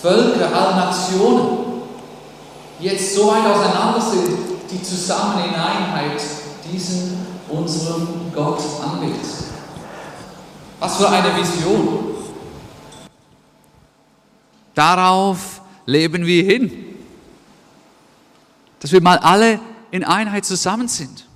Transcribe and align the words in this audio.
Völker, 0.00 0.54
alle 0.54 0.76
Nationen, 0.76 1.82
jetzt 2.80 3.14
so 3.14 3.28
weit 3.28 3.46
auseinander 3.46 4.00
sind, 4.00 4.38
die 4.70 4.82
zusammen 4.82 5.44
in 5.44 5.54
Einheit 5.54 6.20
diesen 6.70 7.26
unseren 7.48 8.32
Gott 8.34 8.60
anbeten. 8.82 9.20
Was 10.80 10.96
für 10.96 11.08
eine 11.08 11.36
Vision! 11.36 12.14
Darauf 14.74 15.60
leben 15.86 16.24
wir 16.26 16.44
hin 16.44 16.92
dass 18.82 18.90
wir 18.90 19.00
mal 19.00 19.18
alle 19.18 19.60
in 19.92 20.02
Einheit 20.02 20.44
zusammen 20.44 20.88
sind. 20.88 21.28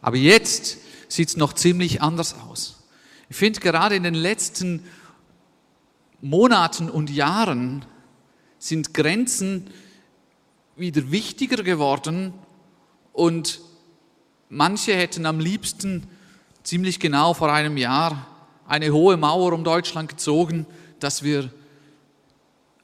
Aber 0.00 0.16
jetzt 0.16 0.78
sieht 1.08 1.28
es 1.28 1.36
noch 1.36 1.52
ziemlich 1.52 2.00
anders 2.00 2.34
aus. 2.48 2.82
Ich 3.28 3.36
finde 3.36 3.60
gerade 3.60 3.94
in 3.94 4.04
den 4.04 4.14
letzten 4.14 4.88
Monaten 6.20 6.88
und 6.88 7.10
Jahren 7.10 7.84
sind 8.58 8.94
Grenzen 8.94 9.70
wieder 10.76 11.10
wichtiger 11.10 11.62
geworden 11.62 12.32
und 13.12 13.60
manche 14.48 14.94
hätten 14.94 15.26
am 15.26 15.38
liebsten 15.38 16.06
ziemlich 16.62 16.98
genau 16.98 17.34
vor 17.34 17.52
einem 17.52 17.76
Jahr 17.76 18.26
eine 18.66 18.90
hohe 18.92 19.16
Mauer 19.16 19.52
um 19.52 19.64
Deutschland 19.64 20.08
gezogen, 20.08 20.66
dass 20.98 21.22
wir 21.22 21.50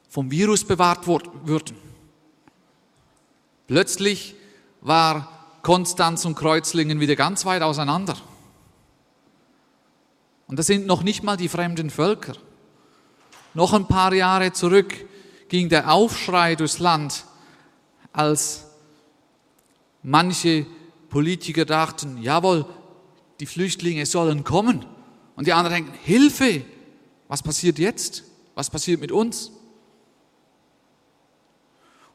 vom 0.09 0.31
Virus 0.31 0.65
bewahrt 0.65 1.07
würden. 1.07 1.77
Plötzlich 3.67 4.35
war 4.81 5.41
Konstanz 5.63 6.25
und 6.25 6.35
Kreuzlingen 6.35 7.01
wieder 7.01 7.17
ganz 7.17 7.45
weit 7.45 7.63
auseinander. 7.63 8.17
Und 10.47 10.59
das 10.59 10.67
sind 10.67 10.87
noch 10.87 11.03
nicht 11.03 11.23
mal 11.23 11.37
die 11.37 11.49
fremden 11.49 11.91
Völker. 11.91 12.35
Noch 13.55 13.73
ein 13.73 13.87
paar 13.87 14.13
Jahre 14.15 14.53
zurück 14.53 14.95
ging 15.49 15.69
der 15.69 15.93
Aufschrei 15.93 16.55
durchs 16.55 16.79
Land, 16.79 17.25
als 18.13 18.67
manche 20.03 20.67
Politiker 21.09 21.65
dachten, 21.65 22.19
jawohl, 22.19 22.65
die 23.41 23.47
Flüchtlinge 23.47 24.07
sollen 24.07 24.45
kommen. 24.45 24.87
Und 25.35 25.47
die 25.47 25.53
anderen 25.53 25.85
denken, 25.85 25.99
Hilfe, 26.05 26.63
was 27.29 27.43
passiert 27.43 27.79
jetzt? 27.79 28.25
Was 28.55 28.71
passiert 28.71 29.01
mit 29.01 29.11
uns? 29.11 29.51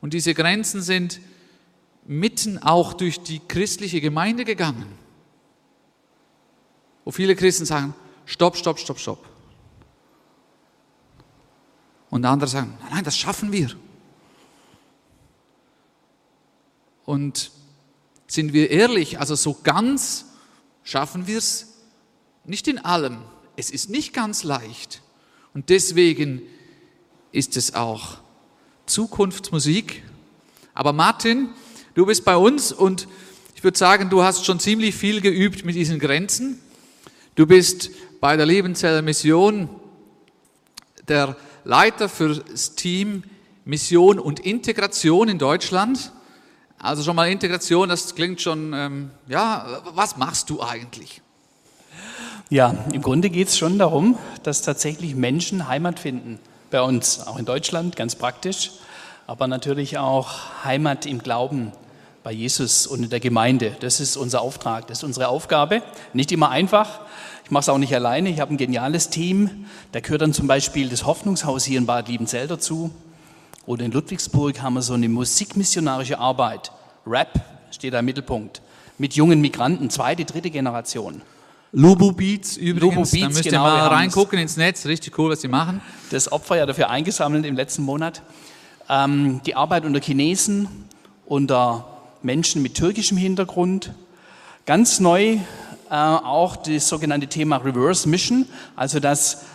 Und 0.01 0.13
diese 0.13 0.33
Grenzen 0.33 0.81
sind 0.81 1.19
mitten 2.05 2.59
auch 2.59 2.93
durch 2.93 3.21
die 3.21 3.39
christliche 3.39 3.99
Gemeinde 3.99 4.45
gegangen, 4.45 4.85
wo 7.03 7.11
viele 7.11 7.35
Christen 7.35 7.65
sagen, 7.65 7.95
stopp, 8.25 8.55
stopp, 8.55 8.79
stopp, 8.79 8.99
stopp. 8.99 9.34
Und 12.15 12.23
andere 12.23 12.49
sagen, 12.49 12.77
nein, 12.91 13.03
das 13.03 13.17
schaffen 13.17 13.51
wir. 13.51 13.71
Und 17.03 17.51
sind 18.25 18.53
wir 18.53 18.71
ehrlich, 18.71 19.19
also 19.19 19.35
so 19.35 19.59
ganz 19.61 20.23
schaffen 20.85 21.27
wir 21.27 21.37
es 21.37 21.73
nicht 22.45 22.69
in 22.69 22.79
allem. 22.79 23.17
Es 23.57 23.69
ist 23.69 23.89
nicht 23.89 24.13
ganz 24.13 24.45
leicht. 24.45 25.01
Und 25.53 25.67
deswegen 25.67 26.41
ist 27.33 27.57
es 27.57 27.75
auch 27.75 28.19
Zukunftsmusik. 28.85 30.01
Aber 30.73 30.93
Martin, 30.93 31.49
Du 31.95 32.05
bist 32.05 32.25
bei 32.25 32.35
uns 32.35 32.73
und 32.73 33.07
ich 33.55 33.63
würde 33.63 33.77
sagen, 33.77 34.09
du 34.09 34.21
hast 34.21 34.45
schon 34.45 34.59
ziemlich 34.59 34.95
viel 34.95 35.21
geübt 35.21 35.63
mit 35.63 35.75
diesen 35.75 35.97
Grenzen. 35.97 36.59
Du 37.35 37.47
bist 37.47 37.89
bei 38.19 38.35
der 38.35 38.45
Liebenzeller 38.45 39.01
Mission 39.01 39.69
der 41.07 41.37
Leiter 41.65 42.09
für 42.09 42.35
das 42.35 42.75
Team 42.75 43.23
Mission 43.65 44.19
und 44.19 44.39
Integration 44.39 45.27
in 45.27 45.39
Deutschland. 45.39 46.11
Also 46.77 47.01
schon 47.01 47.15
mal 47.15 47.29
Integration, 47.29 47.89
das 47.89 48.13
klingt 48.13 48.39
schon, 48.39 48.73
ähm, 48.73 49.11
ja, 49.27 49.81
was 49.95 50.17
machst 50.17 50.51
du 50.51 50.61
eigentlich? 50.61 51.21
Ja, 52.51 52.75
im 52.93 53.01
Grunde 53.01 53.31
geht 53.31 53.47
es 53.47 53.57
schon 53.57 53.79
darum, 53.79 54.19
dass 54.43 54.61
tatsächlich 54.61 55.15
Menschen 55.15 55.67
Heimat 55.67 55.99
finden. 55.99 56.39
Bei 56.69 56.81
uns, 56.83 57.25
auch 57.25 57.39
in 57.39 57.45
Deutschland, 57.45 57.95
ganz 57.95 58.15
praktisch, 58.15 58.71
aber 59.25 59.47
natürlich 59.47 59.97
auch 59.97 60.63
Heimat 60.63 61.07
im 61.07 61.17
Glauben 61.19 61.71
bei 62.25 62.31
Jesus 62.31 62.87
und 62.87 63.03
in 63.03 63.09
der 63.11 63.19
Gemeinde. 63.19 63.77
Das 63.81 63.99
ist 63.99 64.17
unser 64.17 64.41
Auftrag, 64.41 64.87
das 64.87 64.97
ist 64.97 65.03
unsere 65.03 65.27
Aufgabe. 65.27 65.83
Nicht 66.11 66.31
immer 66.31 66.49
einfach. 66.49 67.01
Ich 67.43 67.51
mache 67.51 67.61
es 67.61 67.69
auch 67.69 67.77
nicht 67.77 67.93
alleine. 67.93 68.29
Ich 68.29 68.39
habe 68.39 68.51
ein 68.51 68.57
geniales 68.57 69.11
Team. 69.11 69.67
Da 69.91 69.99
gehört 69.99 70.23
dann 70.23 70.33
zum 70.33 70.47
Beispiel 70.47 70.89
das 70.89 71.05
Hoffnungshaus 71.05 71.65
hier 71.65 71.77
in 71.77 71.85
Bad 71.85 72.07
Liebenzell 72.07 72.47
dazu. 72.47 72.89
Oder 73.67 73.85
in 73.85 73.91
Ludwigsburg 73.91 74.59
haben 74.59 74.73
wir 74.73 74.81
so 74.81 74.95
eine 74.95 75.07
musikmissionarische 75.07 76.17
Arbeit. 76.17 76.71
Rap 77.05 77.29
steht 77.69 77.93
da 77.93 77.99
im 77.99 78.05
Mittelpunkt. 78.05 78.63
Mit 78.97 79.13
jungen 79.13 79.39
Migranten, 79.39 79.91
zweite, 79.91 80.25
dritte 80.25 80.49
Generation. 80.49 81.21
Lubu 81.73 82.11
Beats 82.11 82.57
übrigens, 82.57 82.81
Lubu 82.81 83.01
Beats, 83.01 83.11
da 83.11 83.27
müsst 83.27 83.43
genau, 83.43 83.67
ihr 83.67 83.69
mal 83.69 83.87
reingucken 83.87 84.39
ins 84.39 84.57
Netz, 84.57 84.87
richtig 84.87 85.15
cool, 85.19 85.29
was 85.29 85.41
sie 85.41 85.47
machen. 85.47 85.79
Das 86.09 86.31
Opfer 86.31 86.57
ja 86.57 86.65
dafür 86.65 86.89
eingesammelt 86.89 87.45
im 87.45 87.55
letzten 87.55 87.83
Monat. 87.83 88.23
Ähm, 88.89 89.41
die 89.45 89.53
Arbeit 89.53 89.85
unter 89.85 90.01
Chinesen, 90.01 90.67
unter 91.27 91.91
Menschen 92.25 92.61
mit 92.61 92.73
türkischem 92.75 93.17
Hintergrund. 93.17 93.93
Ganz 94.65 94.99
neu 94.99 95.37
äh, 95.89 95.95
auch 95.95 96.55
das 96.55 96.89
sogenannte 96.89 97.27
Thema 97.27 97.57
Reverse 97.57 98.09
Mission, 98.09 98.47
also 98.75 98.99
dass 98.99 99.45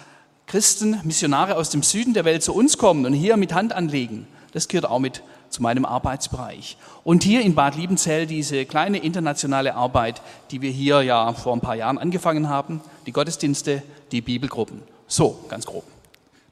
Christen, 0.46 1.00
Missionare 1.04 1.56
aus 1.56 1.70
dem 1.70 1.82
Süden 1.82 2.14
der 2.14 2.24
Welt 2.24 2.42
zu 2.42 2.54
uns 2.54 2.78
kommen 2.78 3.04
und 3.06 3.12
hier 3.12 3.36
mit 3.36 3.52
Hand 3.52 3.72
anlegen. 3.72 4.26
Das 4.52 4.68
gehört 4.68 4.86
auch 4.86 4.98
mit 4.98 5.22
zu 5.48 5.62
meinem 5.62 5.84
Arbeitsbereich. 5.84 6.76
Und 7.02 7.24
hier 7.24 7.42
in 7.42 7.54
Bad 7.54 7.76
Liebenzell 7.76 8.26
diese 8.26 8.64
kleine 8.66 8.98
internationale 8.98 9.74
Arbeit, 9.74 10.22
die 10.52 10.62
wir 10.62 10.70
hier 10.70 11.02
ja 11.02 11.32
vor 11.32 11.52
ein 11.52 11.60
paar 11.60 11.74
Jahren 11.74 11.98
angefangen 11.98 12.48
haben, 12.48 12.80
die 13.06 13.12
Gottesdienste, 13.12 13.82
die 14.12 14.20
Bibelgruppen. 14.20 14.82
So, 15.08 15.44
ganz 15.48 15.66
grob. 15.66 15.84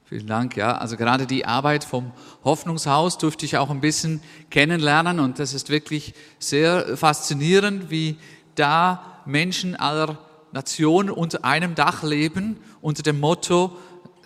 Vielen 0.09 0.25
Dank. 0.25 0.57
Ja, 0.57 0.75
also 0.75 0.97
gerade 0.97 1.27
die 1.27 1.45
Arbeit 1.45 1.83
vom 1.83 2.11
Hoffnungshaus 2.43 3.19
durfte 3.19 3.45
ich 3.45 3.57
auch 3.57 3.69
ein 3.69 3.79
bisschen 3.79 4.23
kennenlernen 4.49 5.19
und 5.19 5.37
das 5.37 5.53
ist 5.53 5.69
wirklich 5.69 6.15
sehr 6.39 6.97
faszinierend, 6.97 7.91
wie 7.91 8.17
da 8.55 9.21
Menschen 9.27 9.75
aller 9.75 10.17
Nationen 10.51 11.11
unter 11.11 11.45
einem 11.45 11.75
Dach 11.75 12.01
leben, 12.01 12.57
unter 12.81 13.03
dem 13.03 13.19
Motto, 13.19 13.77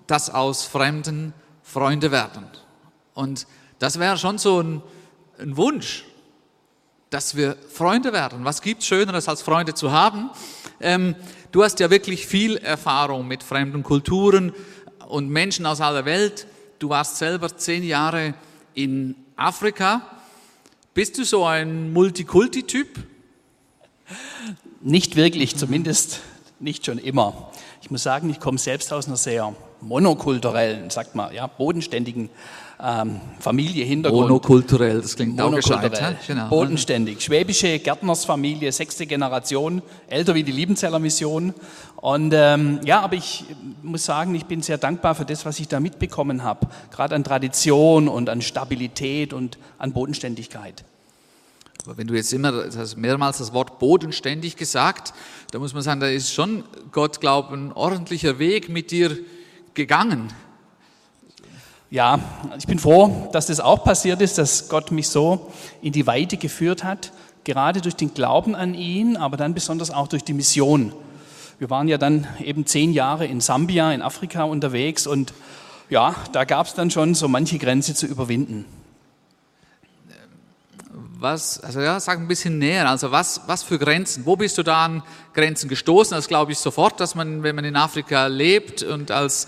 dass 0.08 0.30
aus 0.30 0.64
Fremden 0.64 1.34
Freunde 1.64 2.12
werden. 2.12 2.48
Und 3.14 3.46
das 3.80 4.00
wäre 4.00 4.18
schon 4.18 4.38
so 4.38 4.62
ein, 4.62 4.82
ein 5.38 5.58
Wunsch, 5.58 6.06
dass 7.10 7.36
wir 7.36 7.58
Freunde 7.70 8.14
werden. 8.14 8.46
Was 8.46 8.62
gibt 8.62 8.86
Schöneres 8.86 9.28
als 9.28 9.42
Freunde 9.42 9.74
zu 9.74 9.92
haben? 9.92 10.30
Ähm, 10.80 11.18
du 11.52 11.62
hast 11.62 11.82
ja 11.82 11.90
wirklich 11.90 12.26
viel 12.26 12.56
Erfahrung 12.56 13.28
mit 13.28 13.44
fremden 13.44 13.84
Kulturen, 13.84 14.54
und 15.14 15.30
Menschen 15.30 15.68
aus 15.68 15.80
aller 15.80 16.06
Welt. 16.06 16.48
Du 16.80 16.90
warst 16.90 17.18
selber 17.18 17.56
zehn 17.56 17.84
Jahre 17.84 18.34
in 18.74 19.16
Afrika. 19.36 20.02
Bist 20.96 21.20
du 21.20 21.24
so 21.24 21.46
ein 21.46 21.94
Multikulti-Typ? 21.94 22.88
Nicht 24.82 25.16
wirklich, 25.16 25.56
zumindest 25.56 26.22
nicht 26.60 26.88
schon 26.88 26.98
immer. 26.98 27.52
Ich 27.84 27.92
muss 27.92 28.02
sagen, 28.02 28.28
ich 28.32 28.40
komme 28.40 28.58
selbst 28.58 28.92
aus 28.92 29.06
einer 29.06 29.16
sehr 29.16 29.56
monokulturellen, 29.82 30.90
sagt 30.90 31.14
man, 31.14 31.32
ja, 31.32 31.46
bodenständigen 31.46 32.32
ähm, 32.84 33.22
Familie, 33.40 33.86
Hintergrund. 33.86 34.28
Monokulturell, 34.28 35.02
das 35.02 35.16
klingt 35.16 35.40
auch 35.40 35.56
gescheit. 35.56 35.78
Monokulturell, 35.78 36.18
genau. 36.28 36.50
Bodenständig. 36.50 37.22
Schwäbische 37.22 37.80
Gärtnersfamilie, 37.80 38.72
sechste 38.74 39.06
Generation, 39.06 39.82
älter 40.08 40.36
wie 40.36 40.44
die 40.44 40.52
Liebenzeller 40.52 41.00
Mission. 41.00 41.54
Und 41.96 42.34
ähm, 42.36 42.82
ja, 42.84 43.00
aber 43.00 43.16
ich 43.16 43.46
muss 43.82 44.04
sagen, 44.04 44.36
ich 44.36 44.46
bin 44.46 44.62
sehr 44.62 44.78
dankbar 44.78 45.16
für 45.16 45.24
das, 45.24 45.46
was 45.46 45.60
ich 45.62 45.70
da 45.70 45.80
mitbekommen 45.80 46.44
habe. 46.44 46.68
Gerade 46.92 47.16
an 47.16 47.24
Tradition 47.24 48.10
und 48.10 48.30
an 48.30 48.42
Stabilität 48.42 49.32
und 49.32 49.58
an 49.78 49.94
Bodenständigkeit. 49.94 50.84
Aber 51.86 51.98
wenn 51.98 52.08
du 52.08 52.16
jetzt 52.16 52.34
immer 52.34 52.52
das 52.52 52.78
hast 52.78 52.98
mehrmals 52.98 53.38
das 53.38 53.54
Wort 53.54 53.80
bodenständig 53.80 54.58
gesagt, 54.58 55.14
da 55.52 55.60
muss 55.60 55.74
man 55.74 55.84
sagen, 55.84 56.02
da 56.02 56.08
ist 56.08 56.34
schon 56.34 56.64
Gott, 56.92 57.22
glaube 57.22 57.56
ein 57.56 57.72
ordentlicher 57.72 58.40
Weg 58.40 58.68
mit 58.68 58.92
dir 58.92 59.18
gegangen. 59.74 60.34
Ja, 61.94 62.20
ich 62.58 62.66
bin 62.66 62.80
froh, 62.80 63.30
dass 63.34 63.46
das 63.46 63.60
auch 63.60 63.84
passiert 63.84 64.20
ist, 64.20 64.40
dass 64.40 64.68
Gott 64.68 64.90
mich 64.90 65.10
so 65.10 65.52
in 65.84 65.94
die 65.94 66.08
Weite 66.08 66.38
geführt 66.38 66.84
hat, 66.84 67.12
gerade 67.44 67.82
durch 67.82 67.96
den 67.96 68.16
Glauben 68.16 68.56
an 68.56 68.74
ihn, 68.74 69.16
aber 69.16 69.38
dann 69.38 69.54
besonders 69.54 69.92
auch 69.92 70.08
durch 70.08 70.24
die 70.24 70.34
Mission. 70.34 70.92
Wir 71.60 71.70
waren 71.70 71.88
ja 71.88 72.00
dann 72.00 72.26
eben 72.44 72.66
zehn 72.66 72.94
Jahre 72.94 73.28
in 73.28 73.42
Sambia, 73.42 73.92
in 73.92 74.02
Afrika 74.02 74.42
unterwegs 74.42 75.06
und 75.06 75.36
ja, 75.92 76.16
da 76.32 76.46
gab 76.46 76.66
es 76.66 76.74
dann 76.74 76.90
schon 76.90 77.14
so 77.14 77.28
manche 77.28 77.60
Grenze 77.60 77.94
zu 77.94 78.08
überwinden. 78.08 78.66
Was, 81.20 81.60
also 81.60 81.80
ja, 81.80 82.00
sag 82.00 82.18
ein 82.18 82.28
bisschen 82.28 82.58
näher. 82.58 82.90
Also 82.90 83.12
was, 83.12 83.42
was 83.46 83.62
für 83.62 83.78
Grenzen? 83.78 84.26
Wo 84.26 84.36
bist 84.36 84.58
du 84.58 84.64
da 84.64 84.86
an 84.86 85.04
Grenzen 85.36 85.70
gestoßen? 85.70 86.18
Das 86.18 86.28
glaube 86.28 86.54
ich 86.54 86.58
sofort, 86.58 87.00
dass 87.00 87.14
man, 87.14 87.44
wenn 87.44 87.56
man 87.56 87.66
in 87.66 87.76
Afrika 87.76 88.26
lebt 88.26 88.82
und 88.82 89.12
als 89.12 89.46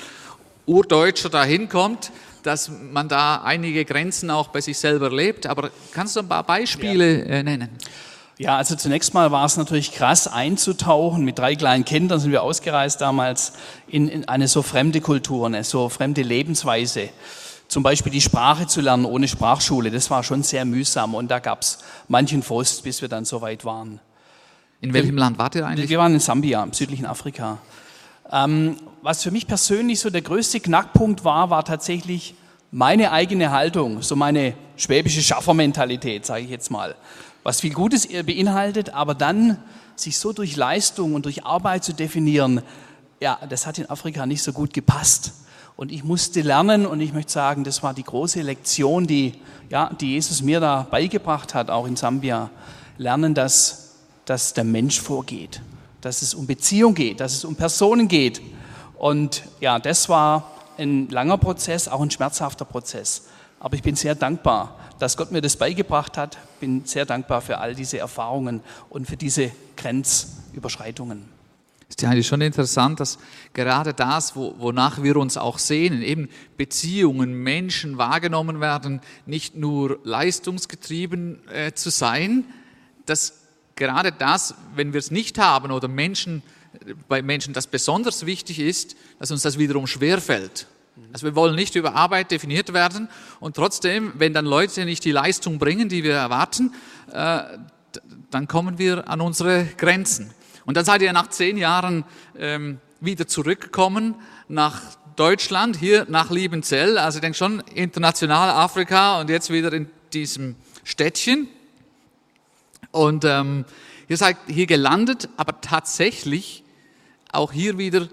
Urdeutscher 0.67 1.29
da 1.29 1.43
hinkommt, 1.43 2.11
dass 2.45 2.69
man 2.69 3.07
da 3.07 3.41
einige 3.43 3.85
Grenzen 3.85 4.29
auch 4.29 4.49
bei 4.49 4.61
sich 4.61 4.77
selber 4.77 5.09
lebt. 5.09 5.47
Aber 5.47 5.71
kannst 5.91 6.15
du 6.15 6.21
ein 6.21 6.27
paar 6.27 6.43
Beispiele 6.43 7.19
ja. 7.19 7.25
Äh, 7.25 7.43
nennen? 7.43 7.69
Ja, 8.37 8.57
also 8.57 8.75
zunächst 8.75 9.13
mal 9.13 9.31
war 9.31 9.45
es 9.45 9.55
natürlich 9.57 9.93
krass 9.93 10.27
einzutauchen. 10.27 11.23
Mit 11.23 11.39
drei 11.39 11.55
kleinen 11.55 11.85
Kindern 11.85 12.19
sind 12.19 12.31
wir 12.31 12.43
ausgereist 12.43 12.99
damals 13.01 13.53
in, 13.87 14.09
in 14.09 14.27
eine 14.27 14.47
so 14.47 14.61
fremde 14.61 14.99
Kultur, 15.01 15.45
eine 15.45 15.63
so 15.63 15.89
fremde 15.89 16.21
Lebensweise 16.21 17.09
zum 17.67 17.83
Beispiel 17.83 18.11
die 18.11 18.21
Sprache 18.21 18.67
zu 18.67 18.81
lernen 18.81 19.05
ohne 19.05 19.27
Sprachschule, 19.27 19.91
das 19.91 20.09
war 20.09 20.23
schon 20.23 20.43
sehr 20.43 20.65
mühsam 20.65 21.15
und 21.15 21.29
da 21.29 21.39
gab 21.39 21.61
es 21.61 21.79
manchen 22.07 22.43
Frust, 22.43 22.83
bis 22.83 23.01
wir 23.01 23.09
dann 23.09 23.25
so 23.25 23.41
weit 23.41 23.65
waren. 23.65 23.99
In 24.81 24.93
welchem 24.93 25.17
Land 25.17 25.37
wart 25.37 25.55
ihr 25.55 25.65
eigentlich? 25.65 25.89
Wir 25.89 25.97
waren 25.97 26.13
in 26.13 26.19
Sambia, 26.19 26.63
im 26.63 26.73
südlichen 26.73 27.05
Afrika. 27.05 27.57
Ähm, 28.31 28.77
was 29.01 29.23
für 29.23 29.31
mich 29.31 29.47
persönlich 29.47 29.99
so 29.99 30.09
der 30.09 30.21
größte 30.21 30.59
Knackpunkt 30.59 31.23
war, 31.23 31.49
war 31.49 31.63
tatsächlich 31.63 32.35
meine 32.71 33.11
eigene 33.11 33.51
Haltung, 33.51 34.01
so 34.01 34.15
meine 34.15 34.53
schwäbische 34.75 35.21
Schaffermentalität, 35.21 36.25
sage 36.25 36.43
ich 36.43 36.49
jetzt 36.49 36.71
mal, 36.71 36.95
was 37.43 37.61
viel 37.61 37.73
Gutes 37.73 38.07
beinhaltet, 38.07 38.89
aber 38.89 39.13
dann 39.13 39.57
sich 39.95 40.17
so 40.17 40.33
durch 40.33 40.55
Leistung 40.55 41.13
und 41.13 41.25
durch 41.25 41.45
Arbeit 41.45 41.83
zu 41.83 41.93
definieren, 41.93 42.61
ja, 43.21 43.39
das 43.49 43.65
hat 43.65 43.77
in 43.77 43.89
Afrika 43.89 44.25
nicht 44.25 44.43
so 44.43 44.51
gut 44.51 44.73
gepasst. 44.73 45.33
Und 45.77 45.91
ich 45.91 46.03
musste 46.03 46.41
lernen 46.41 46.85
und 46.85 47.01
ich 47.01 47.13
möchte 47.13 47.31
sagen, 47.31 47.63
das 47.63 47.83
war 47.83 47.93
die 47.93 48.03
große 48.03 48.41
Lektion, 48.41 49.07
die, 49.07 49.33
ja, 49.69 49.91
die 49.99 50.13
Jesus 50.13 50.41
mir 50.41 50.59
da 50.59 50.87
beigebracht 50.89 51.53
hat, 51.53 51.69
auch 51.69 51.85
in 51.85 51.95
Sambia. 51.95 52.49
Lernen, 52.97 53.33
dass, 53.33 53.95
dass 54.25 54.53
der 54.53 54.63
Mensch 54.63 55.01
vorgeht, 55.01 55.61
dass 56.05 56.21
es 56.21 56.35
um 56.35 56.45
Beziehung 56.45 56.93
geht, 56.93 57.19
dass 57.19 57.33
es 57.33 57.45
um 57.45 57.55
Personen 57.55 58.07
geht. 58.07 58.39
Und 58.95 59.41
ja, 59.59 59.79
das 59.79 60.07
war 60.07 60.51
ein 60.77 61.09
langer 61.09 61.39
Prozess, 61.39 61.87
auch 61.87 61.99
ein 61.99 62.11
schmerzhafter 62.11 62.63
Prozess. 62.63 63.23
Aber 63.59 63.75
ich 63.75 63.81
bin 63.81 63.95
sehr 63.95 64.13
dankbar, 64.13 64.77
dass 64.99 65.17
Gott 65.17 65.31
mir 65.31 65.41
das 65.41 65.57
beigebracht 65.57 66.15
hat. 66.15 66.37
Bin 66.59 66.85
sehr 66.85 67.07
dankbar 67.07 67.41
für 67.41 67.57
all 67.57 67.73
diese 67.73 67.97
Erfahrungen 67.97 68.61
und 68.91 69.07
für 69.07 69.17
diese 69.17 69.51
Grenzüberschreitungen. 69.77 71.25
Ist 71.89 72.03
ja 72.03 72.09
eigentlich 72.09 72.27
schon 72.27 72.41
interessant, 72.41 72.99
dass 72.99 73.17
gerade 73.53 73.95
das, 73.95 74.35
wo, 74.35 74.53
wonach 74.59 75.01
wir 75.01 75.15
uns 75.17 75.37
auch 75.37 75.57
sehnen, 75.57 76.03
eben 76.03 76.29
Beziehungen, 76.55 77.33
Menschen 77.33 77.97
wahrgenommen 77.97 78.61
werden, 78.61 79.01
nicht 79.25 79.55
nur 79.55 79.99
leistungsgetrieben 80.03 81.47
äh, 81.49 81.73
zu 81.73 81.89
sein, 81.89 82.45
dass 83.07 83.44
gerade 83.75 84.11
das, 84.11 84.55
wenn 84.75 84.93
wir 84.93 84.99
es 84.99 85.11
nicht 85.11 85.37
haben 85.37 85.71
oder 85.71 85.87
Menschen, 85.87 86.43
bei 87.07 87.21
Menschen 87.21 87.53
das 87.53 87.67
besonders 87.67 88.25
wichtig 88.25 88.59
ist, 88.59 88.95
dass 89.19 89.31
uns 89.31 89.41
das 89.41 89.57
wiederum 89.57 89.87
schwerfällt. 89.87 90.67
Also 91.13 91.25
wir 91.25 91.35
wollen 91.35 91.55
nicht 91.55 91.75
über 91.75 91.93
Arbeit 91.93 92.31
definiert 92.31 92.73
werden 92.73 93.09
und 93.39 93.55
trotzdem, 93.55 94.13
wenn 94.15 94.33
dann 94.33 94.45
Leute 94.45 94.85
nicht 94.85 95.03
die 95.03 95.11
Leistung 95.11 95.59
bringen, 95.59 95.89
die 95.89 96.03
wir 96.03 96.13
erwarten, 96.13 96.73
äh, 97.11 97.41
dann 98.31 98.47
kommen 98.47 98.77
wir 98.77 99.09
an 99.09 99.21
unsere 99.21 99.65
Grenzen. 99.77 100.33
Und 100.65 100.77
dann 100.77 100.85
seid 100.85 101.01
ihr 101.01 101.13
nach 101.13 101.29
zehn 101.29 101.57
Jahren 101.57 102.05
ähm, 102.37 102.79
wieder 102.99 103.27
zurückgekommen 103.27 104.15
nach 104.47 104.81
Deutschland, 105.15 105.77
hier 105.77 106.05
nach 106.09 106.31
Liebenzell, 106.31 106.97
also 106.97 107.17
ich 107.17 107.21
denke 107.21 107.37
schon 107.37 107.61
international 107.73 108.49
Afrika 108.49 109.19
und 109.21 109.29
jetzt 109.29 109.49
wieder 109.49 109.71
in 109.71 109.89
diesem 110.11 110.55
Städtchen. 110.83 111.47
Und 112.95 113.25
ähm, 113.25 113.65
ihr 114.07 114.15
seid 114.15 114.37
hier 114.47 114.67
gelandet, 114.67 115.27
aber 115.35 115.59
tatsächlich 115.59 116.63
auch 117.29 117.51
hier 117.51 117.77
wieder, 117.77 118.07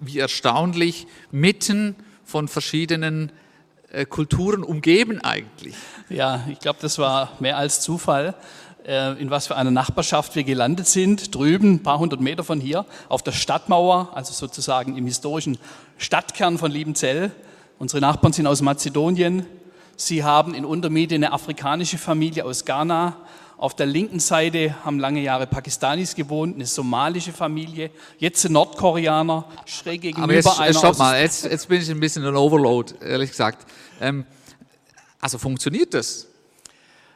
wie 0.00 0.18
erstaunlich, 0.18 1.06
mitten 1.30 1.94
von 2.24 2.48
verschiedenen 2.48 3.30
äh, 3.92 4.06
Kulturen 4.06 4.64
umgeben 4.64 5.20
eigentlich. 5.20 5.76
Ja, 6.08 6.44
ich 6.50 6.58
glaube, 6.58 6.80
das 6.82 6.98
war 6.98 7.30
mehr 7.38 7.58
als 7.58 7.80
Zufall. 7.80 8.34
Äh, 8.84 9.12
in 9.22 9.30
was 9.30 9.46
für 9.46 9.54
einer 9.54 9.70
Nachbarschaft 9.70 10.34
wir 10.34 10.42
gelandet 10.42 10.88
sind, 10.88 11.32
drüben, 11.32 11.74
ein 11.74 11.82
paar 11.84 12.00
hundert 12.00 12.20
Meter 12.20 12.42
von 12.42 12.60
hier, 12.60 12.86
auf 13.08 13.22
der 13.22 13.30
Stadtmauer, 13.30 14.10
also 14.14 14.32
sozusagen 14.32 14.96
im 14.96 15.06
historischen 15.06 15.58
Stadtkern 15.96 16.58
von 16.58 16.72
Liebenzell. 16.72 17.30
Unsere 17.78 18.00
Nachbarn 18.00 18.32
sind 18.32 18.48
aus 18.48 18.62
Mazedonien. 18.62 19.46
Sie 19.94 20.24
haben 20.24 20.54
in 20.54 20.64
Untermiete 20.64 21.14
eine 21.14 21.30
afrikanische 21.30 21.98
Familie 21.98 22.44
aus 22.44 22.64
Ghana. 22.64 23.16
Auf 23.60 23.76
der 23.76 23.84
linken 23.84 24.20
Seite 24.20 24.74
haben 24.86 24.98
lange 24.98 25.20
Jahre 25.20 25.46
Pakistanis 25.46 26.14
gewohnt, 26.14 26.54
eine 26.54 26.64
somalische 26.64 27.30
Familie, 27.30 27.90
jetzt 28.16 28.40
sind 28.40 28.52
Nordkoreaner, 28.52 29.44
schräg 29.66 30.00
gegenüber 30.00 30.24
Aber 30.24 30.32
jetzt, 30.32 30.58
einer. 30.58 30.78
Stopp 30.78 30.96
mal, 30.96 31.20
jetzt, 31.20 31.44
jetzt 31.44 31.68
bin 31.68 31.82
ich 31.82 31.90
ein 31.90 32.00
bisschen 32.00 32.24
ein 32.24 32.36
Overload, 32.36 32.94
ehrlich 33.02 33.28
gesagt. 33.28 33.70
Ähm, 34.00 34.24
also 35.20 35.36
funktioniert 35.36 35.92
das? 35.92 36.26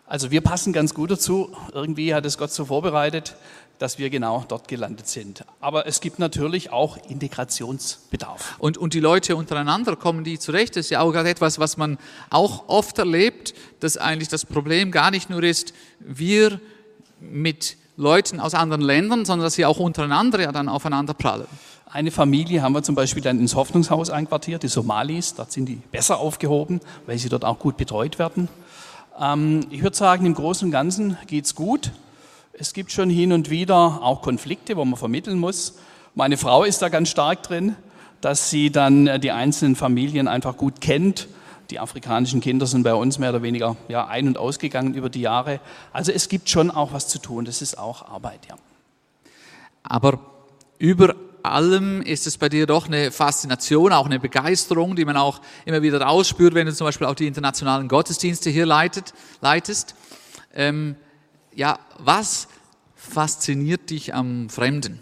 Also 0.06 0.30
wir 0.30 0.42
passen 0.42 0.72
ganz 0.72 0.92
gut 0.94 1.10
dazu. 1.10 1.50
Irgendwie 1.72 2.14
hat 2.14 2.26
es 2.26 2.36
Gott 2.36 2.52
so 2.52 2.66
vorbereitet, 2.66 3.36
dass 3.78 3.98
wir 3.98 4.10
genau 4.10 4.44
dort 4.46 4.68
gelandet 4.68 5.08
sind. 5.08 5.44
Aber 5.60 5.86
es 5.86 6.00
gibt 6.00 6.18
natürlich 6.18 6.70
auch 6.70 6.98
Integrationsbedarf. 7.08 8.56
Und, 8.58 8.76
und 8.76 8.94
die 8.94 9.00
Leute 9.00 9.34
untereinander 9.34 9.96
kommen 9.96 10.22
die 10.22 10.38
zurecht. 10.38 10.76
Das 10.76 10.86
ist 10.86 10.90
ja 10.90 11.00
auch 11.00 11.12
gerade 11.12 11.30
etwas, 11.30 11.58
was 11.58 11.76
man 11.76 11.98
auch 12.30 12.68
oft 12.68 12.98
erlebt, 12.98 13.54
dass 13.80 13.96
eigentlich 13.96 14.28
das 14.28 14.44
Problem 14.44 14.90
gar 14.90 15.10
nicht 15.10 15.30
nur 15.30 15.42
ist, 15.42 15.72
wir 16.00 16.60
mit 17.20 17.76
Leuten 17.96 18.40
aus 18.40 18.54
anderen 18.54 18.82
Ländern, 18.82 19.24
sondern 19.24 19.46
dass 19.46 19.54
sie 19.54 19.64
auch 19.64 19.78
untereinander 19.78 20.40
ja 20.40 20.52
dann 20.52 20.68
aufeinander 20.68 21.14
prallen. 21.14 21.46
Eine 21.86 22.10
Familie 22.10 22.60
haben 22.60 22.72
wir 22.72 22.82
zum 22.82 22.96
Beispiel 22.96 23.22
dann 23.22 23.38
ins 23.38 23.54
Hoffnungshaus 23.54 24.10
einquartiert, 24.10 24.64
die 24.64 24.68
Somalis. 24.68 25.34
Dort 25.34 25.52
sind 25.52 25.66
die 25.66 25.76
besser 25.76 26.18
aufgehoben, 26.18 26.80
weil 27.06 27.18
sie 27.18 27.28
dort 27.28 27.44
auch 27.44 27.58
gut 27.58 27.76
betreut 27.76 28.18
werden. 28.18 28.48
Ähm, 29.20 29.66
ich 29.70 29.82
würde 29.82 29.96
sagen, 29.96 30.26
im 30.26 30.34
Großen 30.34 30.66
und 30.66 30.72
Ganzen 30.72 31.16
geht 31.26 31.44
es 31.44 31.54
gut. 31.54 31.92
Es 32.52 32.72
gibt 32.72 32.92
schon 32.92 33.10
hin 33.10 33.32
und 33.32 33.50
wieder 33.50 34.02
auch 34.02 34.22
Konflikte, 34.22 34.76
wo 34.76 34.84
man 34.84 34.98
vermitteln 34.98 35.38
muss. 35.38 35.74
Meine 36.14 36.36
Frau 36.36 36.64
ist 36.64 36.82
da 36.82 36.88
ganz 36.88 37.08
stark 37.08 37.42
drin, 37.42 37.76
dass 38.20 38.50
sie 38.50 38.70
dann 38.70 39.06
äh, 39.06 39.20
die 39.20 39.32
einzelnen 39.32 39.76
Familien 39.76 40.28
einfach 40.28 40.56
gut 40.56 40.80
kennt. 40.80 41.28
Die 41.70 41.78
afrikanischen 41.80 42.40
Kinder 42.40 42.66
sind 42.66 42.82
bei 42.82 42.94
uns 42.94 43.18
mehr 43.18 43.30
oder 43.30 43.42
weniger 43.42 43.76
ja, 43.88 44.06
ein- 44.06 44.28
und 44.28 44.38
ausgegangen 44.38 44.94
über 44.94 45.08
die 45.08 45.22
Jahre. 45.22 45.60
Also 45.92 46.12
es 46.12 46.28
gibt 46.28 46.48
schon 46.48 46.70
auch 46.70 46.92
was 46.92 47.08
zu 47.08 47.18
tun. 47.18 47.44
Das 47.44 47.62
ist 47.62 47.78
auch 47.78 48.08
Arbeit, 48.08 48.40
ja. 48.48 48.56
Aber 49.82 50.20
über 50.78 51.14
allem 51.44 52.00
ist 52.02 52.26
es 52.26 52.38
bei 52.38 52.48
dir 52.48 52.66
doch 52.66 52.86
eine 52.86 53.10
Faszination, 53.10 53.92
auch 53.92 54.06
eine 54.06 54.18
Begeisterung, 54.18 54.96
die 54.96 55.04
man 55.04 55.16
auch 55.16 55.40
immer 55.64 55.82
wieder 55.82 56.08
ausspürt, 56.08 56.54
wenn 56.54 56.66
du 56.66 56.74
zum 56.74 56.86
Beispiel 56.86 57.06
auch 57.06 57.14
die 57.14 57.26
internationalen 57.26 57.88
Gottesdienste 57.88 58.50
hier 58.50 58.66
leitet, 58.66 59.12
leitest. 59.40 59.94
Ähm, 60.54 60.96
ja, 61.54 61.78
was 61.98 62.48
fasziniert 62.94 63.90
dich 63.90 64.14
am 64.14 64.48
Fremden? 64.48 65.00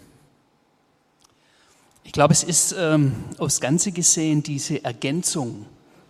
Ich 2.03 2.11
glaube, 2.11 2.33
es 2.33 2.43
ist 2.43 2.75
ähm, 2.77 3.13
aufs 3.37 3.61
Ganze 3.61 3.91
gesehen 3.91 4.43
diese 4.43 4.83
Ergänzung, 4.83 5.65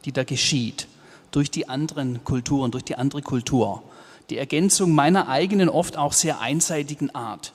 die 0.05 0.11
da 0.11 0.23
geschieht 0.23 0.87
durch 1.31 1.51
die 1.51 1.69
anderen 1.69 2.23
Kulturen, 2.23 2.71
durch 2.71 2.83
die 2.83 2.95
andere 2.95 3.21
Kultur. 3.21 3.83
Die 4.29 4.37
Ergänzung 4.37 4.93
meiner 4.93 5.27
eigenen, 5.27 5.69
oft 5.69 5.97
auch 5.97 6.13
sehr 6.13 6.39
einseitigen 6.39 7.13
Art. 7.13 7.53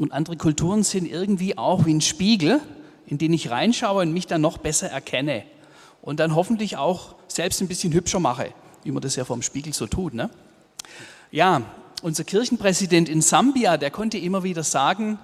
Und 0.00 0.12
andere 0.12 0.36
Kulturen 0.36 0.82
sind 0.82 1.06
irgendwie 1.06 1.56
auch 1.56 1.86
wie 1.86 1.94
ein 1.94 2.00
Spiegel 2.00 2.60
in 3.10 3.18
den 3.18 3.32
ich 3.32 3.50
reinschaue 3.50 4.02
und 4.02 4.12
mich 4.12 4.26
dann 4.26 4.40
noch 4.40 4.56
besser 4.58 4.88
erkenne 4.88 5.42
und 6.00 6.20
dann 6.20 6.34
hoffentlich 6.34 6.76
auch 6.76 7.16
selbst 7.26 7.60
ein 7.60 7.66
bisschen 7.68 7.92
hübscher 7.92 8.20
mache, 8.20 8.54
wie 8.84 8.92
man 8.92 9.02
das 9.02 9.16
ja 9.16 9.24
vom 9.24 9.42
Spiegel 9.42 9.74
so 9.74 9.88
tut. 9.88 10.14
Ne? 10.14 10.30
Ja, 11.32 11.62
unser 12.02 12.22
Kirchenpräsident 12.22 13.08
in 13.08 13.20
Sambia, 13.20 13.76
der 13.76 13.90
konnte 13.90 14.16
immer 14.16 14.44
wieder 14.44 14.62
sagen, 14.62 15.18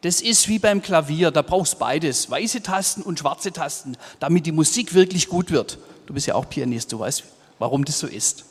das 0.00 0.22
ist 0.22 0.48
wie 0.48 0.58
beim 0.58 0.80
Klavier, 0.80 1.30
da 1.30 1.42
brauchst 1.42 1.78
beides, 1.78 2.30
weiße 2.30 2.62
Tasten 2.62 3.02
und 3.02 3.18
schwarze 3.18 3.52
Tasten, 3.52 3.98
damit 4.18 4.46
die 4.46 4.52
Musik 4.52 4.94
wirklich 4.94 5.28
gut 5.28 5.50
wird. 5.50 5.78
Du 6.06 6.14
bist 6.14 6.26
ja 6.26 6.34
auch 6.34 6.48
Pianist, 6.48 6.90
du 6.92 6.98
weißt, 6.98 7.22
warum 7.58 7.84
das 7.84 7.98
so 7.98 8.06
ist. 8.06 8.46